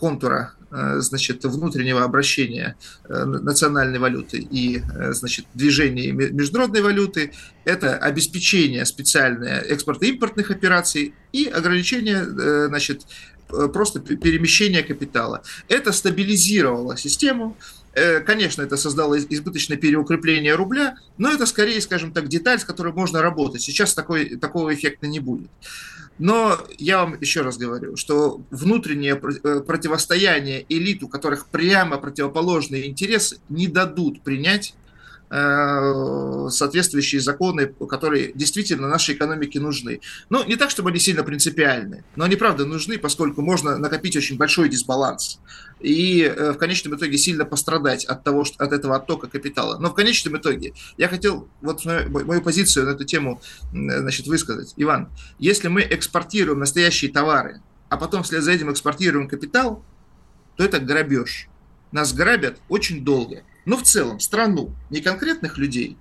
[0.00, 2.76] контура Э, значит, внутреннего обращения
[3.08, 7.32] э, национальной валюты и э, значит, движения международной валюты,
[7.64, 13.06] это обеспечение специальное экспорта-импортных операций и ограничение значит,
[13.48, 15.42] просто перемещения капитала.
[15.68, 17.56] Это стабилизировало систему,
[18.26, 23.22] Конечно, это создало избыточное переукрепление рубля, но это скорее, скажем так, деталь, с которой можно
[23.22, 23.62] работать.
[23.62, 25.48] Сейчас такой, такого эффекта не будет.
[26.18, 32.86] Но я вам еще раз говорю, что внутреннее э, противостояние элит, у которых прямо противоположные
[32.86, 34.85] интересы, не дадут принять Э,
[35.28, 40.00] соответствующие законы, которые действительно нашей экономике нужны.
[40.30, 44.36] Ну, не так, чтобы они сильно принципиальны, но они, правда, нужны, поскольку можно накопить очень
[44.36, 45.40] большой дисбаланс
[45.80, 49.78] и э, в конечном итоге сильно пострадать от того, от этого оттока капитала.
[49.78, 53.40] Но в конечном итоге я хотел вот мою позицию на эту тему
[53.72, 54.74] значит, высказать.
[54.76, 55.08] Иван,
[55.38, 59.84] если мы экспортируем настоящие товары, а потом вслед за этим экспортируем капитал,
[60.56, 61.48] то это грабеж.
[61.92, 65.98] Нас грабят очень долго но в целом страну, не конкретных людей,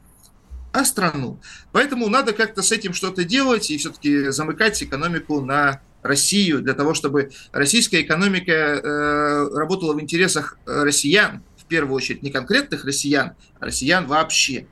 [0.72, 1.42] а страну.
[1.74, 6.94] Поэтому надо как-то с этим что-то делать и все-таки замыкать экономику на Россию для того,
[6.94, 13.66] чтобы российская экономика э, работала в интересах россиян, в первую очередь не конкретных россиян, а
[13.66, 14.68] россиян вообще.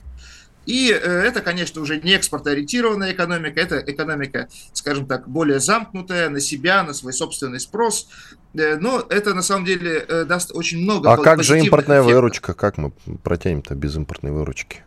[0.65, 6.39] И э, это, конечно, уже не экспортоориентированная экономика, это экономика, скажем так, более замкнутая на
[6.39, 8.08] себя, на свой собственный спрос.
[8.54, 11.12] Э, но это на самом деле э, даст очень много.
[11.12, 12.15] А как же импортная эффектов.
[12.15, 12.54] выручка?
[12.54, 12.91] Как мы
[13.23, 14.84] протянем-то без импортной выручки?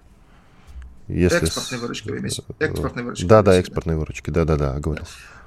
[1.09, 1.39] Если...
[1.39, 2.43] Экспортной выручки вы имеете?
[2.59, 3.25] Экспортной выручки.
[3.25, 4.31] Да, да, экспортной выручки.
[4.31, 5.05] Да, да, да, говорил.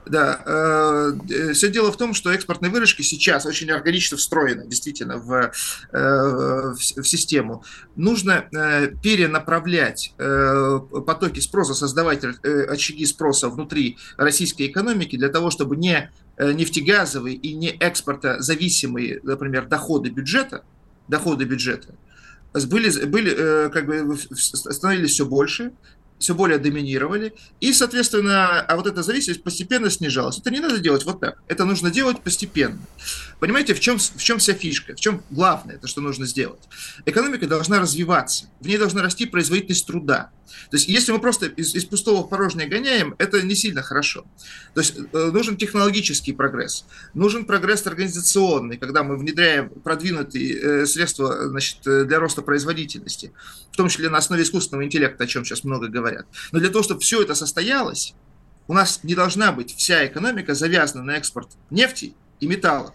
[0.09, 5.51] Да, э, все дело в том, что экспортные выручки сейчас очень органично встроены, действительно, в,
[5.91, 7.63] э, в, систему.
[7.95, 16.11] Нужно э, перенаправлять потоки спроса, создавать очаги спроса внутри российской экономики для того, чтобы не
[16.39, 20.63] нефтегазовые и не экспортозависимые, например, доходы бюджета,
[21.07, 21.93] доходы бюджета,
[22.53, 25.71] были, были как бы становились все больше,
[26.19, 30.37] все более доминировали, и, соответственно, а вот эта зависимость постепенно снижалась.
[30.37, 32.79] Это не надо делать вот так, это нужно делать постепенно.
[33.39, 36.61] Понимаете, в чем, в чем вся фишка, в чем главное, это что нужно сделать?
[37.05, 40.31] Экономика должна развиваться, в ней должна расти производительность труда.
[40.69, 44.25] То есть, если мы просто из, из пустого в порожнее гоняем, это не сильно хорошо.
[44.73, 51.47] То есть, э, нужен технологический прогресс, нужен прогресс организационный, когда мы внедряем продвинутые э, средства
[51.47, 53.31] значит, э, для роста производительности,
[53.71, 56.08] в том числе на основе искусственного интеллекта, о чем сейчас много говорят.
[56.51, 58.13] Но для того, чтобы все это состоялось,
[58.67, 62.93] у нас не должна быть вся экономика завязана на экспорт нефти и металлов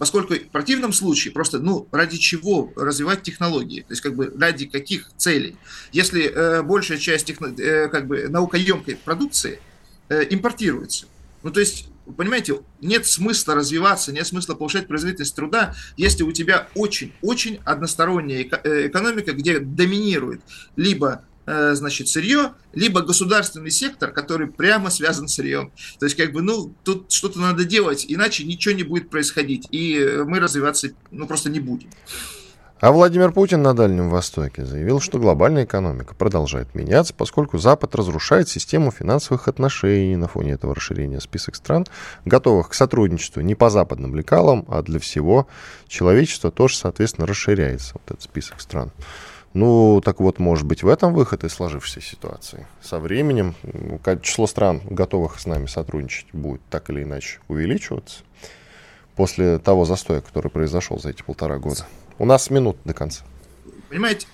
[0.00, 4.64] поскольку в противном случае просто, ну, ради чего развивать технологии, то есть как бы ради
[4.64, 5.56] каких целей.
[5.92, 9.60] Если э, большая часть техно, э, как бы наукоемкой продукции
[10.08, 11.04] э, импортируется,
[11.42, 16.68] ну, то есть понимаете, нет смысла развиваться, нет смысла повышать производительность труда, если у тебя
[16.74, 20.40] очень-очень односторонняя э, экономика, где доминирует
[20.76, 21.24] либо
[21.72, 25.72] значит, сырье, либо государственный сектор, который прямо связан с сырьем.
[25.98, 30.22] То есть, как бы, ну, тут что-то надо делать, иначе ничего не будет происходить, и
[30.26, 31.90] мы развиваться, ну, просто не будем.
[32.80, 38.48] А Владимир Путин на Дальнем Востоке заявил, что глобальная экономика продолжает меняться, поскольку Запад разрушает
[38.48, 41.86] систему финансовых отношений на фоне этого расширения список стран,
[42.24, 45.46] готовых к сотрудничеству не по западным лекалам, а для всего
[45.88, 48.92] человечества тоже, соответственно, расширяется вот этот список стран.
[49.52, 52.66] Ну, так вот, может быть, в этом выход из сложившейся ситуации.
[52.80, 53.56] Со временем
[54.22, 58.22] число стран, готовых с нами сотрудничать, будет так или иначе увеличиваться
[59.16, 61.86] после того застоя, который произошел за эти полтора года.
[62.18, 63.24] У нас минут до конца.
[63.88, 64.28] Понимаете,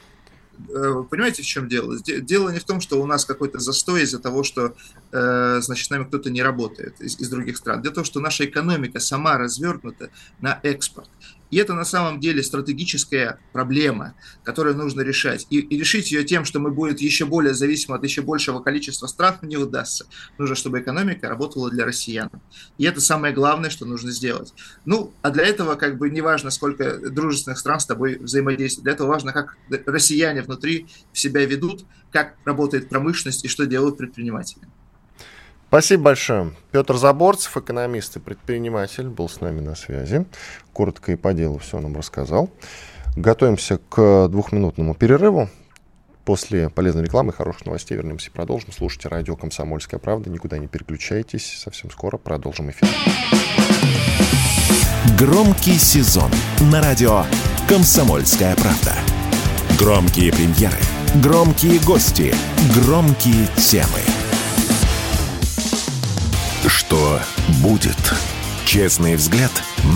[0.68, 1.96] э, понимаете, в чем дело?
[2.04, 4.74] Дело не в том, что у нас какой-то застой из-за того, что,
[5.12, 7.80] э, значит, с нами кто-то не работает из, из других стран.
[7.82, 11.08] Дело в том, что наша экономика сама развернута на экспорт.
[11.50, 15.46] И это на самом деле стратегическая проблема, которую нужно решать.
[15.50, 19.06] И, и решить ее тем, что мы будем еще более зависимы от еще большего количества
[19.06, 20.06] стран, не удастся.
[20.38, 22.30] Нужно, чтобы экономика работала для россиян.
[22.78, 24.52] И это самое главное, что нужно сделать.
[24.84, 28.84] Ну, а для этого как бы не важно, сколько дружественных стран с тобой взаимодействует.
[28.84, 29.56] Для этого важно, как
[29.86, 34.66] россияне внутри себя ведут, как работает промышленность и что делают предприниматели.
[35.68, 36.52] Спасибо большое.
[36.70, 40.24] Петр Заборцев, экономист и предприниматель, был с нами на связи.
[40.72, 42.50] Коротко и по делу все нам рассказал.
[43.16, 45.48] Готовимся к двухминутному перерыву.
[46.24, 48.72] После полезной рекламы и хороших новостей вернемся и продолжим.
[48.72, 50.30] Слушайте радио «Комсомольская правда».
[50.30, 51.60] Никуда не переключайтесь.
[51.62, 52.88] Совсем скоро продолжим эфир.
[55.18, 56.30] Громкий сезон
[56.72, 57.24] на радио
[57.68, 58.94] «Комсомольская правда».
[59.78, 60.78] Громкие премьеры,
[61.22, 62.34] громкие гости,
[62.74, 64.15] громкие темы.
[66.66, 67.20] Что
[67.62, 67.96] будет?
[68.64, 69.52] Честный взгляд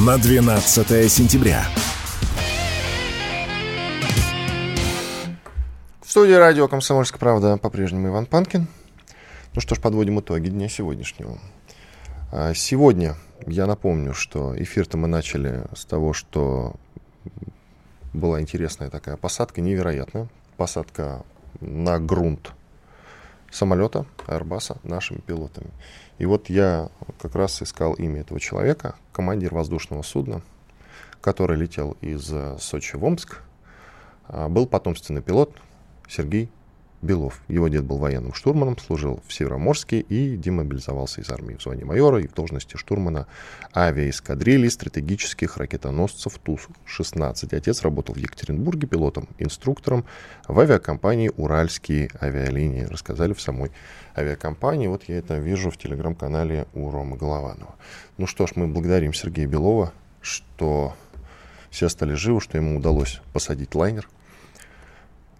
[0.06, 1.64] на 12 сентября.
[6.00, 8.68] В студии радио «Комсомольская правда» по-прежнему Иван Панкин.
[9.52, 11.38] Ну что ж, подводим итоги дня сегодняшнего.
[12.30, 13.16] А, сегодня
[13.48, 16.76] я напомню, что эфир-то мы начали с того, что
[18.12, 20.28] была интересная такая посадка, невероятная.
[20.56, 21.24] Посадка
[21.60, 22.52] на грунт
[23.51, 25.70] самолета Airbus нашими пилотами.
[26.18, 26.90] И вот я
[27.20, 30.42] как раз искал имя этого человека, командир воздушного судна,
[31.20, 33.42] который летел из Сочи в Омск.
[34.28, 35.55] А, был потомственный пилот,
[36.09, 36.51] Сергей
[37.03, 37.40] Белов.
[37.48, 42.20] Его дед был военным штурманом, служил в Североморске и демобилизовался из армии в звании майора
[42.20, 43.26] и в должности штурмана
[43.74, 47.57] авиаэскадрильи стратегических ракетоносцев ТУС-16.
[47.57, 50.05] Отец работал в Екатеринбурге пилотом, инструктором
[50.46, 52.84] в авиакомпании «Уральские авиалинии».
[52.84, 53.72] Рассказали в самой
[54.16, 54.88] авиакомпании.
[54.88, 57.74] Вот я это вижу в телеграм-канале у Ромы Голованова.
[58.18, 60.94] Ну что ж, мы благодарим Сергея Белова, что
[61.70, 64.09] все стали живы, что ему удалось посадить лайнер–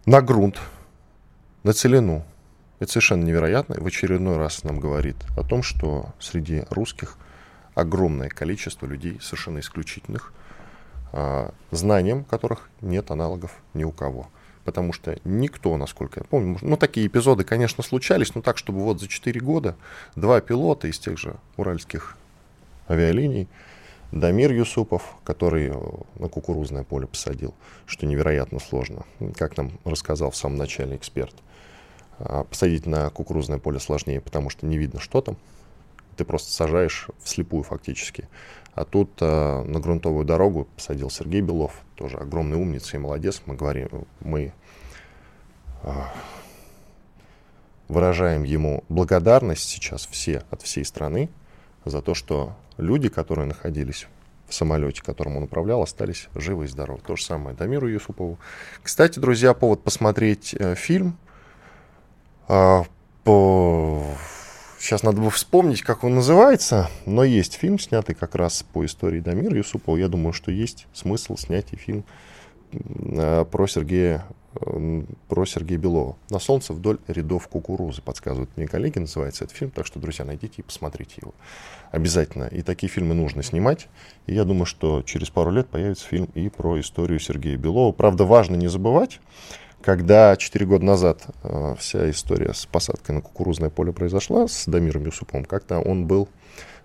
[0.07, 0.59] на грунт,
[1.63, 2.25] на целину.
[2.79, 3.75] Это совершенно невероятно.
[3.75, 7.17] И в очередной раз нам говорит о том, что среди русских
[7.75, 10.33] огромное количество людей совершенно исключительных,
[11.13, 14.29] а, знанием которых нет аналогов ни у кого.
[14.65, 19.01] Потому что никто, насколько я помню, ну такие эпизоды, конечно, случались, но так, чтобы вот
[19.01, 19.77] за 4 года
[20.17, 22.17] два пилота из тех же уральских
[22.89, 23.49] авиалиний
[24.13, 25.75] Дамир Юсупов, который э,
[26.17, 27.55] на кукурузное поле посадил,
[27.87, 29.05] что невероятно сложно,
[29.37, 31.35] как нам рассказал в самом начале эксперт.
[32.23, 35.37] А посадить на кукурузное поле сложнее, потому что не видно, что там.
[36.17, 38.29] Ты просто сажаешь вслепую фактически.
[38.75, 43.43] А тут э, на грунтовую дорогу посадил Сергей Белов, тоже огромный умница и молодец.
[43.47, 44.53] Мы говорим, мы
[45.83, 45.91] э,
[47.89, 51.31] выражаем ему благодарность сейчас все от всей страны
[51.85, 54.07] за то, что люди, которые находились
[54.47, 57.01] в самолете, которым он управлял, остались живы и здоровы.
[57.07, 58.39] То же самое Дамиру Юсупову.
[58.83, 61.17] Кстати, друзья, повод посмотреть э, фильм.
[62.51, 62.83] Э,
[63.23, 64.03] по...
[64.79, 69.21] Сейчас надо бы вспомнить, как он называется, но есть фильм, снятый как раз по истории
[69.21, 69.97] Дамира Юсупова.
[69.97, 72.05] Я думаю, что есть смысл снять и фильм
[72.73, 74.25] э, про Сергея
[75.29, 76.17] про Сергея Белова.
[76.29, 79.71] «На солнце вдоль рядов кукурузы», подсказывают мне коллеги, называется этот фильм.
[79.71, 81.35] Так что, друзья, найдите и посмотрите его.
[81.93, 82.45] Обязательно.
[82.45, 83.87] И такие фильмы нужно снимать.
[84.27, 87.93] И я думаю, что через пару лет появится фильм и про историю Сергея Белова.
[87.93, 89.21] Правда, важно не забывать,
[89.83, 95.05] когда 4 года назад э, вся история с посадкой на кукурузное поле произошла с Дамиром
[95.05, 96.29] Юсуповым, как-то он был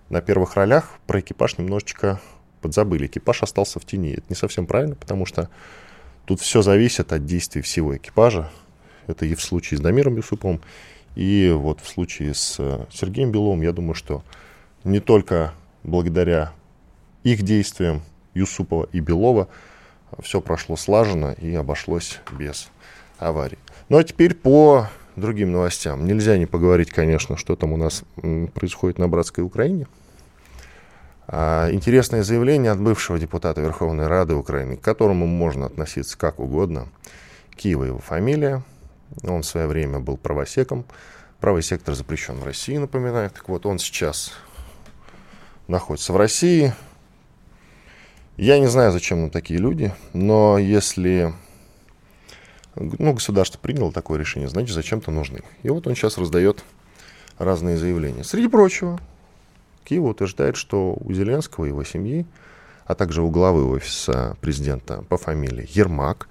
[0.08, 2.20] на первых ролях, про экипаж немножечко
[2.60, 3.06] подзабыли.
[3.06, 4.12] Экипаж остался в тени.
[4.12, 5.50] Это не совсем правильно, потому что
[6.26, 8.50] Тут все зависит от действий всего экипажа.
[9.06, 10.60] Это и в случае с Дамиром Юсуповым,
[11.14, 14.24] и вот в случае с э, Сергеем Беловым, я думаю, что
[14.82, 16.52] не только благодаря
[17.22, 18.02] их действиям
[18.34, 19.46] Юсупова и Белова
[20.20, 22.70] все прошло слаженно и обошлось без
[23.18, 23.58] аварий.
[23.88, 26.06] Ну а теперь по другим новостям.
[26.06, 28.04] Нельзя не поговорить, конечно, что там у нас
[28.54, 29.86] происходит на братской Украине.
[31.28, 36.88] А, интересное заявление от бывшего депутата Верховной Рады Украины, к которому можно относиться как угодно.
[37.56, 38.62] Киева его фамилия.
[39.24, 40.84] Он в свое время был правосеком.
[41.40, 43.30] Правый сектор запрещен в России, напоминаю.
[43.30, 44.32] Так вот, он сейчас
[45.68, 46.72] находится в России.
[48.36, 51.32] Я не знаю, зачем нам такие люди, но если
[52.76, 55.40] ну, государство приняло такое решение, значит, зачем-то нужны.
[55.62, 56.64] И вот он сейчас раздает
[57.38, 58.24] разные заявления.
[58.24, 59.00] Среди прочего,
[59.84, 62.26] Киева утверждает, что у Зеленского и его семьи,
[62.84, 66.28] а также у главы офиса президента по фамилии Ермак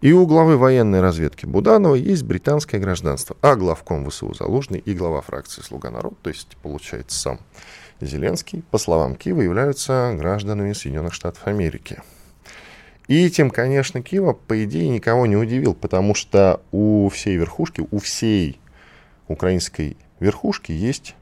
[0.00, 5.20] и у главы военной разведки Буданова есть британское гражданство, а главком ВСУ Залужный и глава
[5.20, 7.40] фракции «Слуга народ», то есть, получается, сам
[8.00, 12.00] Зеленский, по словам Киева, являются гражданами Соединенных Штатов Америки.
[13.08, 17.98] И этим, конечно, Киева, по идее, никого не удивил, потому что у всей верхушки, у
[17.98, 18.60] всей
[19.28, 21.14] украинской верхушки есть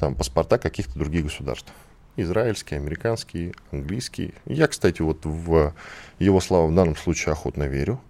[0.00, 1.72] там паспорта каких-то других государств.
[2.16, 4.34] Израильские, американские, английские.
[4.46, 5.72] Я, кстати, вот в
[6.18, 8.00] его слова в данном случае охотно верю.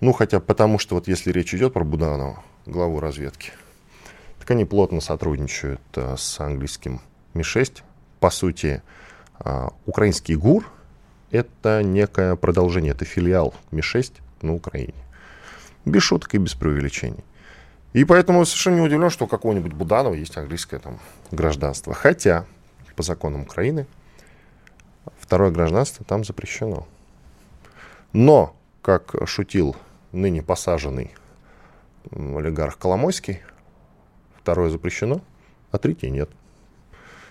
[0.00, 3.50] Ну, хотя потому что вот если речь идет про Буданова, главу разведки,
[4.38, 7.00] так они плотно сотрудничают а, с английским
[7.34, 7.82] Ми-6.
[8.20, 8.80] По сути,
[9.40, 10.64] а, украинский ГУР—
[11.30, 14.12] это некое продолжение, это филиал Ми-6
[14.42, 14.94] на Украине.
[15.84, 17.24] Без шуток и без преувеличений.
[17.92, 20.98] И поэтому совершенно не удивлен, что у какого-нибудь Буданова есть английское там
[21.30, 21.94] гражданство.
[21.94, 22.44] Хотя
[22.96, 23.86] по законам Украины
[25.20, 26.86] второе гражданство там запрещено.
[28.12, 29.76] Но, как шутил
[30.12, 31.14] ныне посаженный
[32.10, 33.40] олигарх Коломойский,
[34.40, 35.20] второе запрещено,
[35.70, 36.30] а третье нет.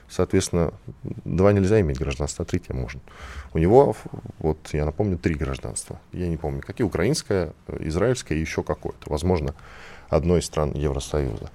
[0.09, 3.01] Соответственно, два нельзя иметь гражданство, а третье можно.
[3.53, 3.95] У него,
[4.39, 5.99] вот я напомню, три гражданства.
[6.13, 6.85] Я не помню, какие.
[6.85, 9.09] Украинское, израильское и еще какое-то.
[9.09, 9.53] Возможно,
[10.09, 11.49] одной из стран Евросоюза.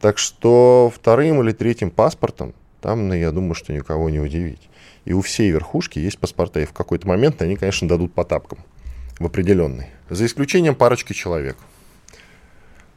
[0.00, 4.68] Так что вторым или третьим паспортом там, ну, я думаю, что никого не удивить.
[5.04, 8.58] И у всей верхушки есть паспорта, и в какой-то момент они, конечно, дадут по тапкам
[9.18, 9.88] в определенный.
[10.08, 11.56] За исключением парочки человек.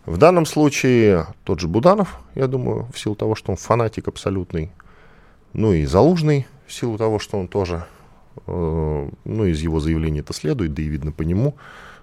[0.06, 4.72] В данном случае тот же Буданов, я думаю, в силу того, что он фанатик абсолютный,
[5.54, 7.86] ну и Залужный, в силу того, что он тоже,
[8.48, 11.56] э, ну из его заявления это следует, да и видно по нему,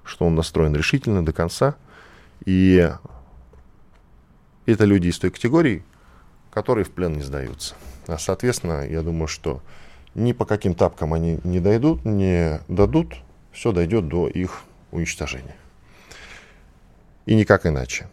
[0.05, 1.76] что он настроен решительно до конца.
[2.44, 2.90] И
[4.66, 5.82] это люди из той категории,
[6.51, 7.74] которые в плен не сдаются.
[8.07, 9.62] А, соответственно, я думаю, что
[10.14, 13.16] ни по каким тапкам они не дойдут, не дадут,
[13.53, 15.57] все дойдет до их уничтожения.
[17.26, 18.09] И никак иначе.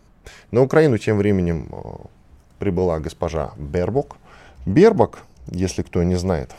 [0.52, 1.78] На Украину тем временем э,
[2.60, 4.18] прибыла госпожа Бербок.
[4.66, 5.20] Бербок,
[5.52, 6.52] если кто не знает,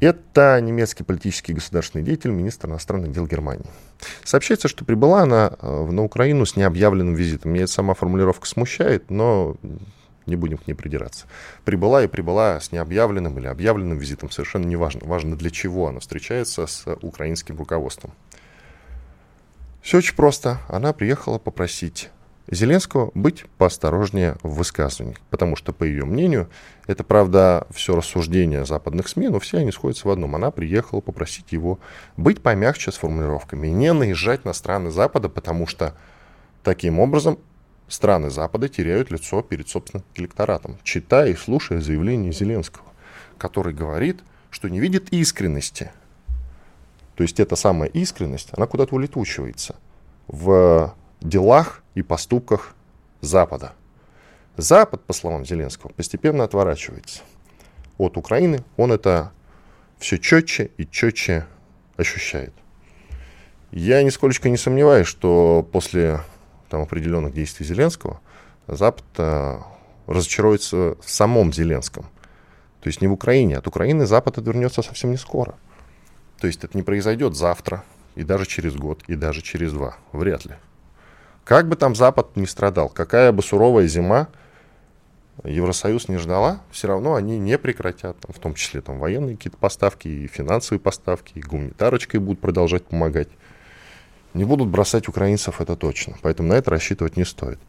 [0.00, 3.66] это немецкий политический государственный деятель, министр иностранных дел Германии.
[4.24, 7.52] Сообщается, что прибыла она э, на Украину с необъявленным визитом.
[7.52, 9.56] Меня эта сама формулировка смущает, но
[10.26, 11.26] не будем к ней придираться.
[11.64, 15.00] Прибыла и прибыла с необъявленным или объявленным визитом, совершенно не важно.
[15.04, 18.12] Важно, для чего она встречается с украинским руководством.
[19.80, 20.58] Все очень просто.
[20.68, 22.10] Она приехала попросить
[22.48, 26.48] Зеленского быть поосторожнее в высказываниях, потому что, по ее мнению,
[26.86, 30.36] это, правда, все рассуждения западных СМИ, но все они сходятся в одном.
[30.36, 31.80] Она приехала попросить его
[32.16, 35.94] быть помягче с формулировками, не наезжать на страны Запада, потому что
[36.62, 37.38] таким образом
[37.88, 42.86] страны Запада теряют лицо перед собственным электоратом, читая и слушая заявление Зеленского,
[43.38, 44.20] который говорит,
[44.50, 45.90] что не видит искренности.
[47.16, 49.76] То есть эта самая искренность, она куда-то улетучивается
[50.28, 52.74] в делах и поступках
[53.20, 53.72] Запада.
[54.56, 57.22] Запад, по словам Зеленского, постепенно отворачивается
[57.98, 58.64] от Украины.
[58.76, 59.32] Он это
[59.98, 61.46] все четче и четче
[61.96, 62.52] ощущает.
[63.70, 66.20] Я нисколько не сомневаюсь, что после
[66.68, 68.20] там, определенных действий Зеленского
[68.66, 69.58] Запад э,
[70.06, 72.04] разочаруется в самом Зеленском.
[72.80, 73.58] То есть не в Украине.
[73.58, 75.56] От Украины Запад отвернется совсем не скоро.
[76.40, 79.96] То есть это не произойдет завтра, и даже через год, и даже через два.
[80.12, 80.54] Вряд ли.
[81.46, 84.26] Как бы там Запад не страдал, какая бы суровая зима
[85.44, 90.08] Евросоюз не ждала, все равно они не прекратят, в том числе там, военные какие-то поставки,
[90.08, 93.28] и финансовые поставки, и гуманитарочкой будут продолжать помогать.
[94.34, 96.16] Не будут бросать украинцев, это точно.
[96.20, 97.60] Поэтому на это рассчитывать не стоит.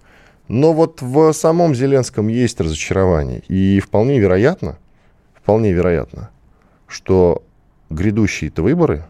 [0.47, 3.43] Но вот в самом Зеленском есть разочарование.
[3.47, 4.79] И вполне вероятно,
[5.35, 6.31] вполне вероятно,
[6.87, 7.43] что
[7.91, 9.05] грядущие-то выборы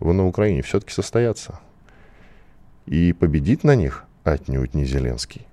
[0.00, 1.60] на Украине все-таки состоятся.
[2.86, 5.46] И победит на них отнюдь не Зеленский.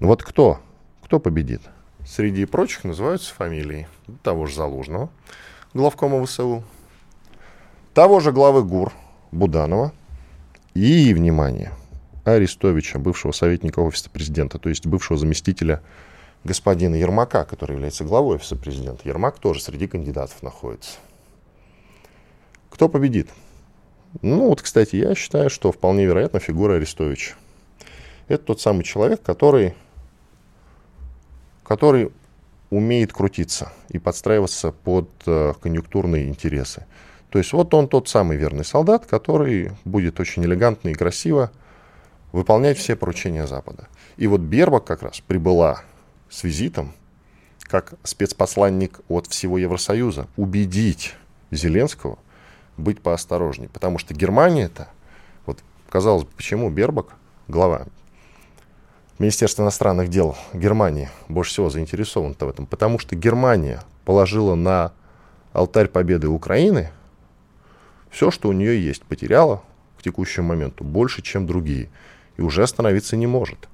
[0.00, 0.60] Вот кто?
[1.02, 1.62] Кто победит?
[2.06, 3.88] Среди прочих называются фамилии
[4.22, 5.10] того же Залужного,
[5.74, 6.62] главкома ВСУ,
[7.92, 8.92] того же главы ГУР
[9.32, 9.92] Буданова
[10.74, 11.72] и, внимание,
[12.24, 15.82] Арестовича, бывшего советника офиса президента, то есть бывшего заместителя
[16.44, 19.08] господина Ермака, который является главой офиса президента.
[19.08, 20.98] Ермак тоже среди кандидатов находится.
[22.70, 23.28] Кто победит?
[24.22, 27.34] Ну вот, кстати, я считаю, что вполне вероятно фигура Арестовича.
[28.26, 29.74] Это тот самый человек, который,
[31.62, 32.10] который
[32.70, 36.84] умеет крутиться и подстраиваться под э, конъюнктурные интересы.
[37.30, 41.50] То есть вот он тот самый верный солдат, который будет очень элегантно и красиво
[42.32, 43.88] выполнять все поручения Запада.
[44.16, 45.82] И вот Бербак как раз прибыла
[46.28, 46.92] с визитом,
[47.62, 51.14] как спецпосланник от всего Евросоюза, убедить
[51.50, 52.18] Зеленского
[52.78, 53.68] быть поосторожней.
[53.68, 54.88] Потому что Германия это,
[55.46, 55.58] вот
[55.90, 57.08] казалось бы, почему Бербак,
[57.48, 57.86] глава
[59.18, 62.66] Министерства иностранных дел Германии, больше всего заинтересован-то в этом?
[62.66, 64.92] Потому что Германия положила на
[65.52, 66.90] алтарь победы Украины
[68.10, 69.62] все, что у нее есть, потеряла
[69.98, 71.90] к текущему моменту больше, чем другие.
[72.36, 73.68] И уже остановиться не может.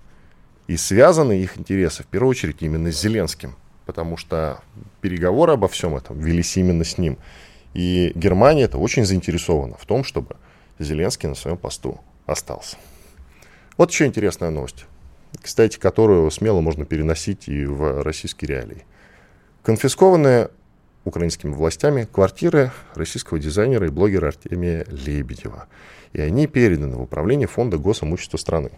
[0.66, 3.54] И связаны их интересы, в первую очередь, именно с Зеленским.
[3.84, 4.60] Потому что
[5.02, 7.18] переговоры обо всем этом велись именно с ним.
[7.74, 10.36] И Германия это очень заинтересована в том, чтобы
[10.78, 12.76] Зеленский на своем посту остался.
[13.76, 14.86] Вот еще интересная новость,
[15.42, 18.84] кстати, которую смело можно переносить и в российские реалии.
[19.64, 20.50] Конфискованные
[21.04, 25.66] украинскими властями квартиры российского дизайнера и блогера Артемия Лебедева.
[26.12, 28.70] И они переданы в управление фонда госимущества страны.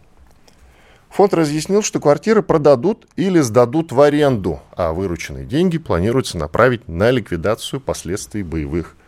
[1.17, 7.11] Фонд разъяснил, что квартиры продадут или сдадут в аренду, а вырученные деньги планируется направить на
[7.11, 8.99] ликвидацию последствий боевых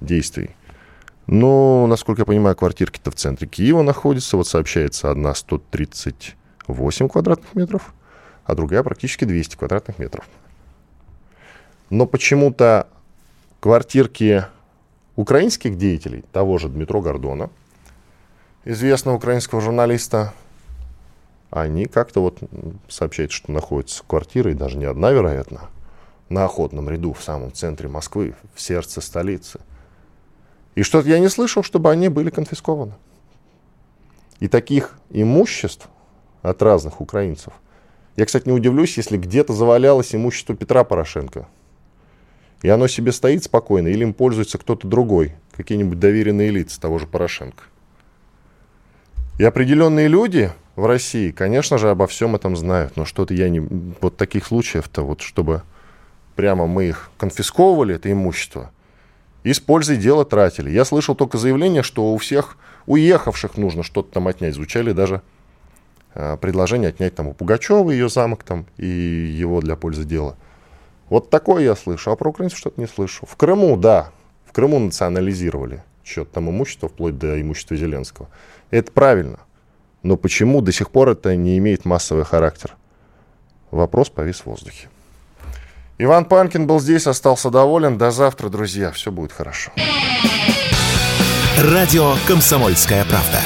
[0.00, 0.50] действий.
[1.28, 4.36] Но, насколько я понимаю, квартирки-то в центре Киева находятся.
[4.36, 7.94] Вот сообщается, одна 138 квадратных метров,
[8.44, 10.24] а другая практически 200 квадратных метров.
[11.88, 12.88] Но почему-то
[13.60, 14.44] квартирки
[15.14, 17.48] украинских деятелей, того же Дмитро Гордона,
[18.64, 20.34] известного украинского журналиста,
[21.50, 22.40] они как-то вот
[22.88, 25.70] сообщают, что находятся квартиры, и даже не одна, вероятно,
[26.28, 29.60] на охотном ряду в самом центре Москвы, в сердце столицы.
[30.74, 32.92] И что-то я не слышал, чтобы они были конфискованы.
[34.40, 35.88] И таких имуществ
[36.42, 37.52] от разных украинцев.
[38.16, 41.48] Я, кстати, не удивлюсь, если где-то завалялось имущество Петра Порошенко.
[42.62, 47.06] И оно себе стоит спокойно, или им пользуется кто-то другой, какие-нибудь доверенные лица того же
[47.06, 47.62] Порошенко.
[49.38, 53.58] И определенные люди в России, конечно же, обо всем этом знают, но что-то я не...
[54.00, 55.62] Вот таких случаев-то, вот чтобы
[56.36, 58.70] прямо мы их конфисковывали, это имущество,
[59.42, 60.70] и с дела тратили.
[60.70, 64.54] Я слышал только заявление, что у всех уехавших нужно что-то там отнять.
[64.54, 65.22] Звучали даже
[66.14, 70.36] э, предложения отнять там у Пугачева ее замок там и его для пользы дела.
[71.08, 73.26] Вот такое я слышу, а про украинцев что-то не слышу.
[73.26, 74.12] В Крыму, да,
[74.46, 78.28] в Крыму национализировали счет там имущества, вплоть до имущества Зеленского.
[78.70, 79.40] Это правильно.
[80.02, 82.76] Но почему до сих пор это не имеет массовый характер?
[83.70, 84.88] Вопрос повис в воздухе.
[85.98, 87.98] Иван Панкин был здесь, остался доволен.
[87.98, 88.92] До завтра, друзья.
[88.92, 89.72] Все будет хорошо.
[91.58, 93.40] Радио «Комсомольская правда».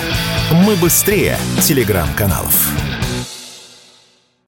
[0.67, 2.92] Мы быстрее телеграм-каналов.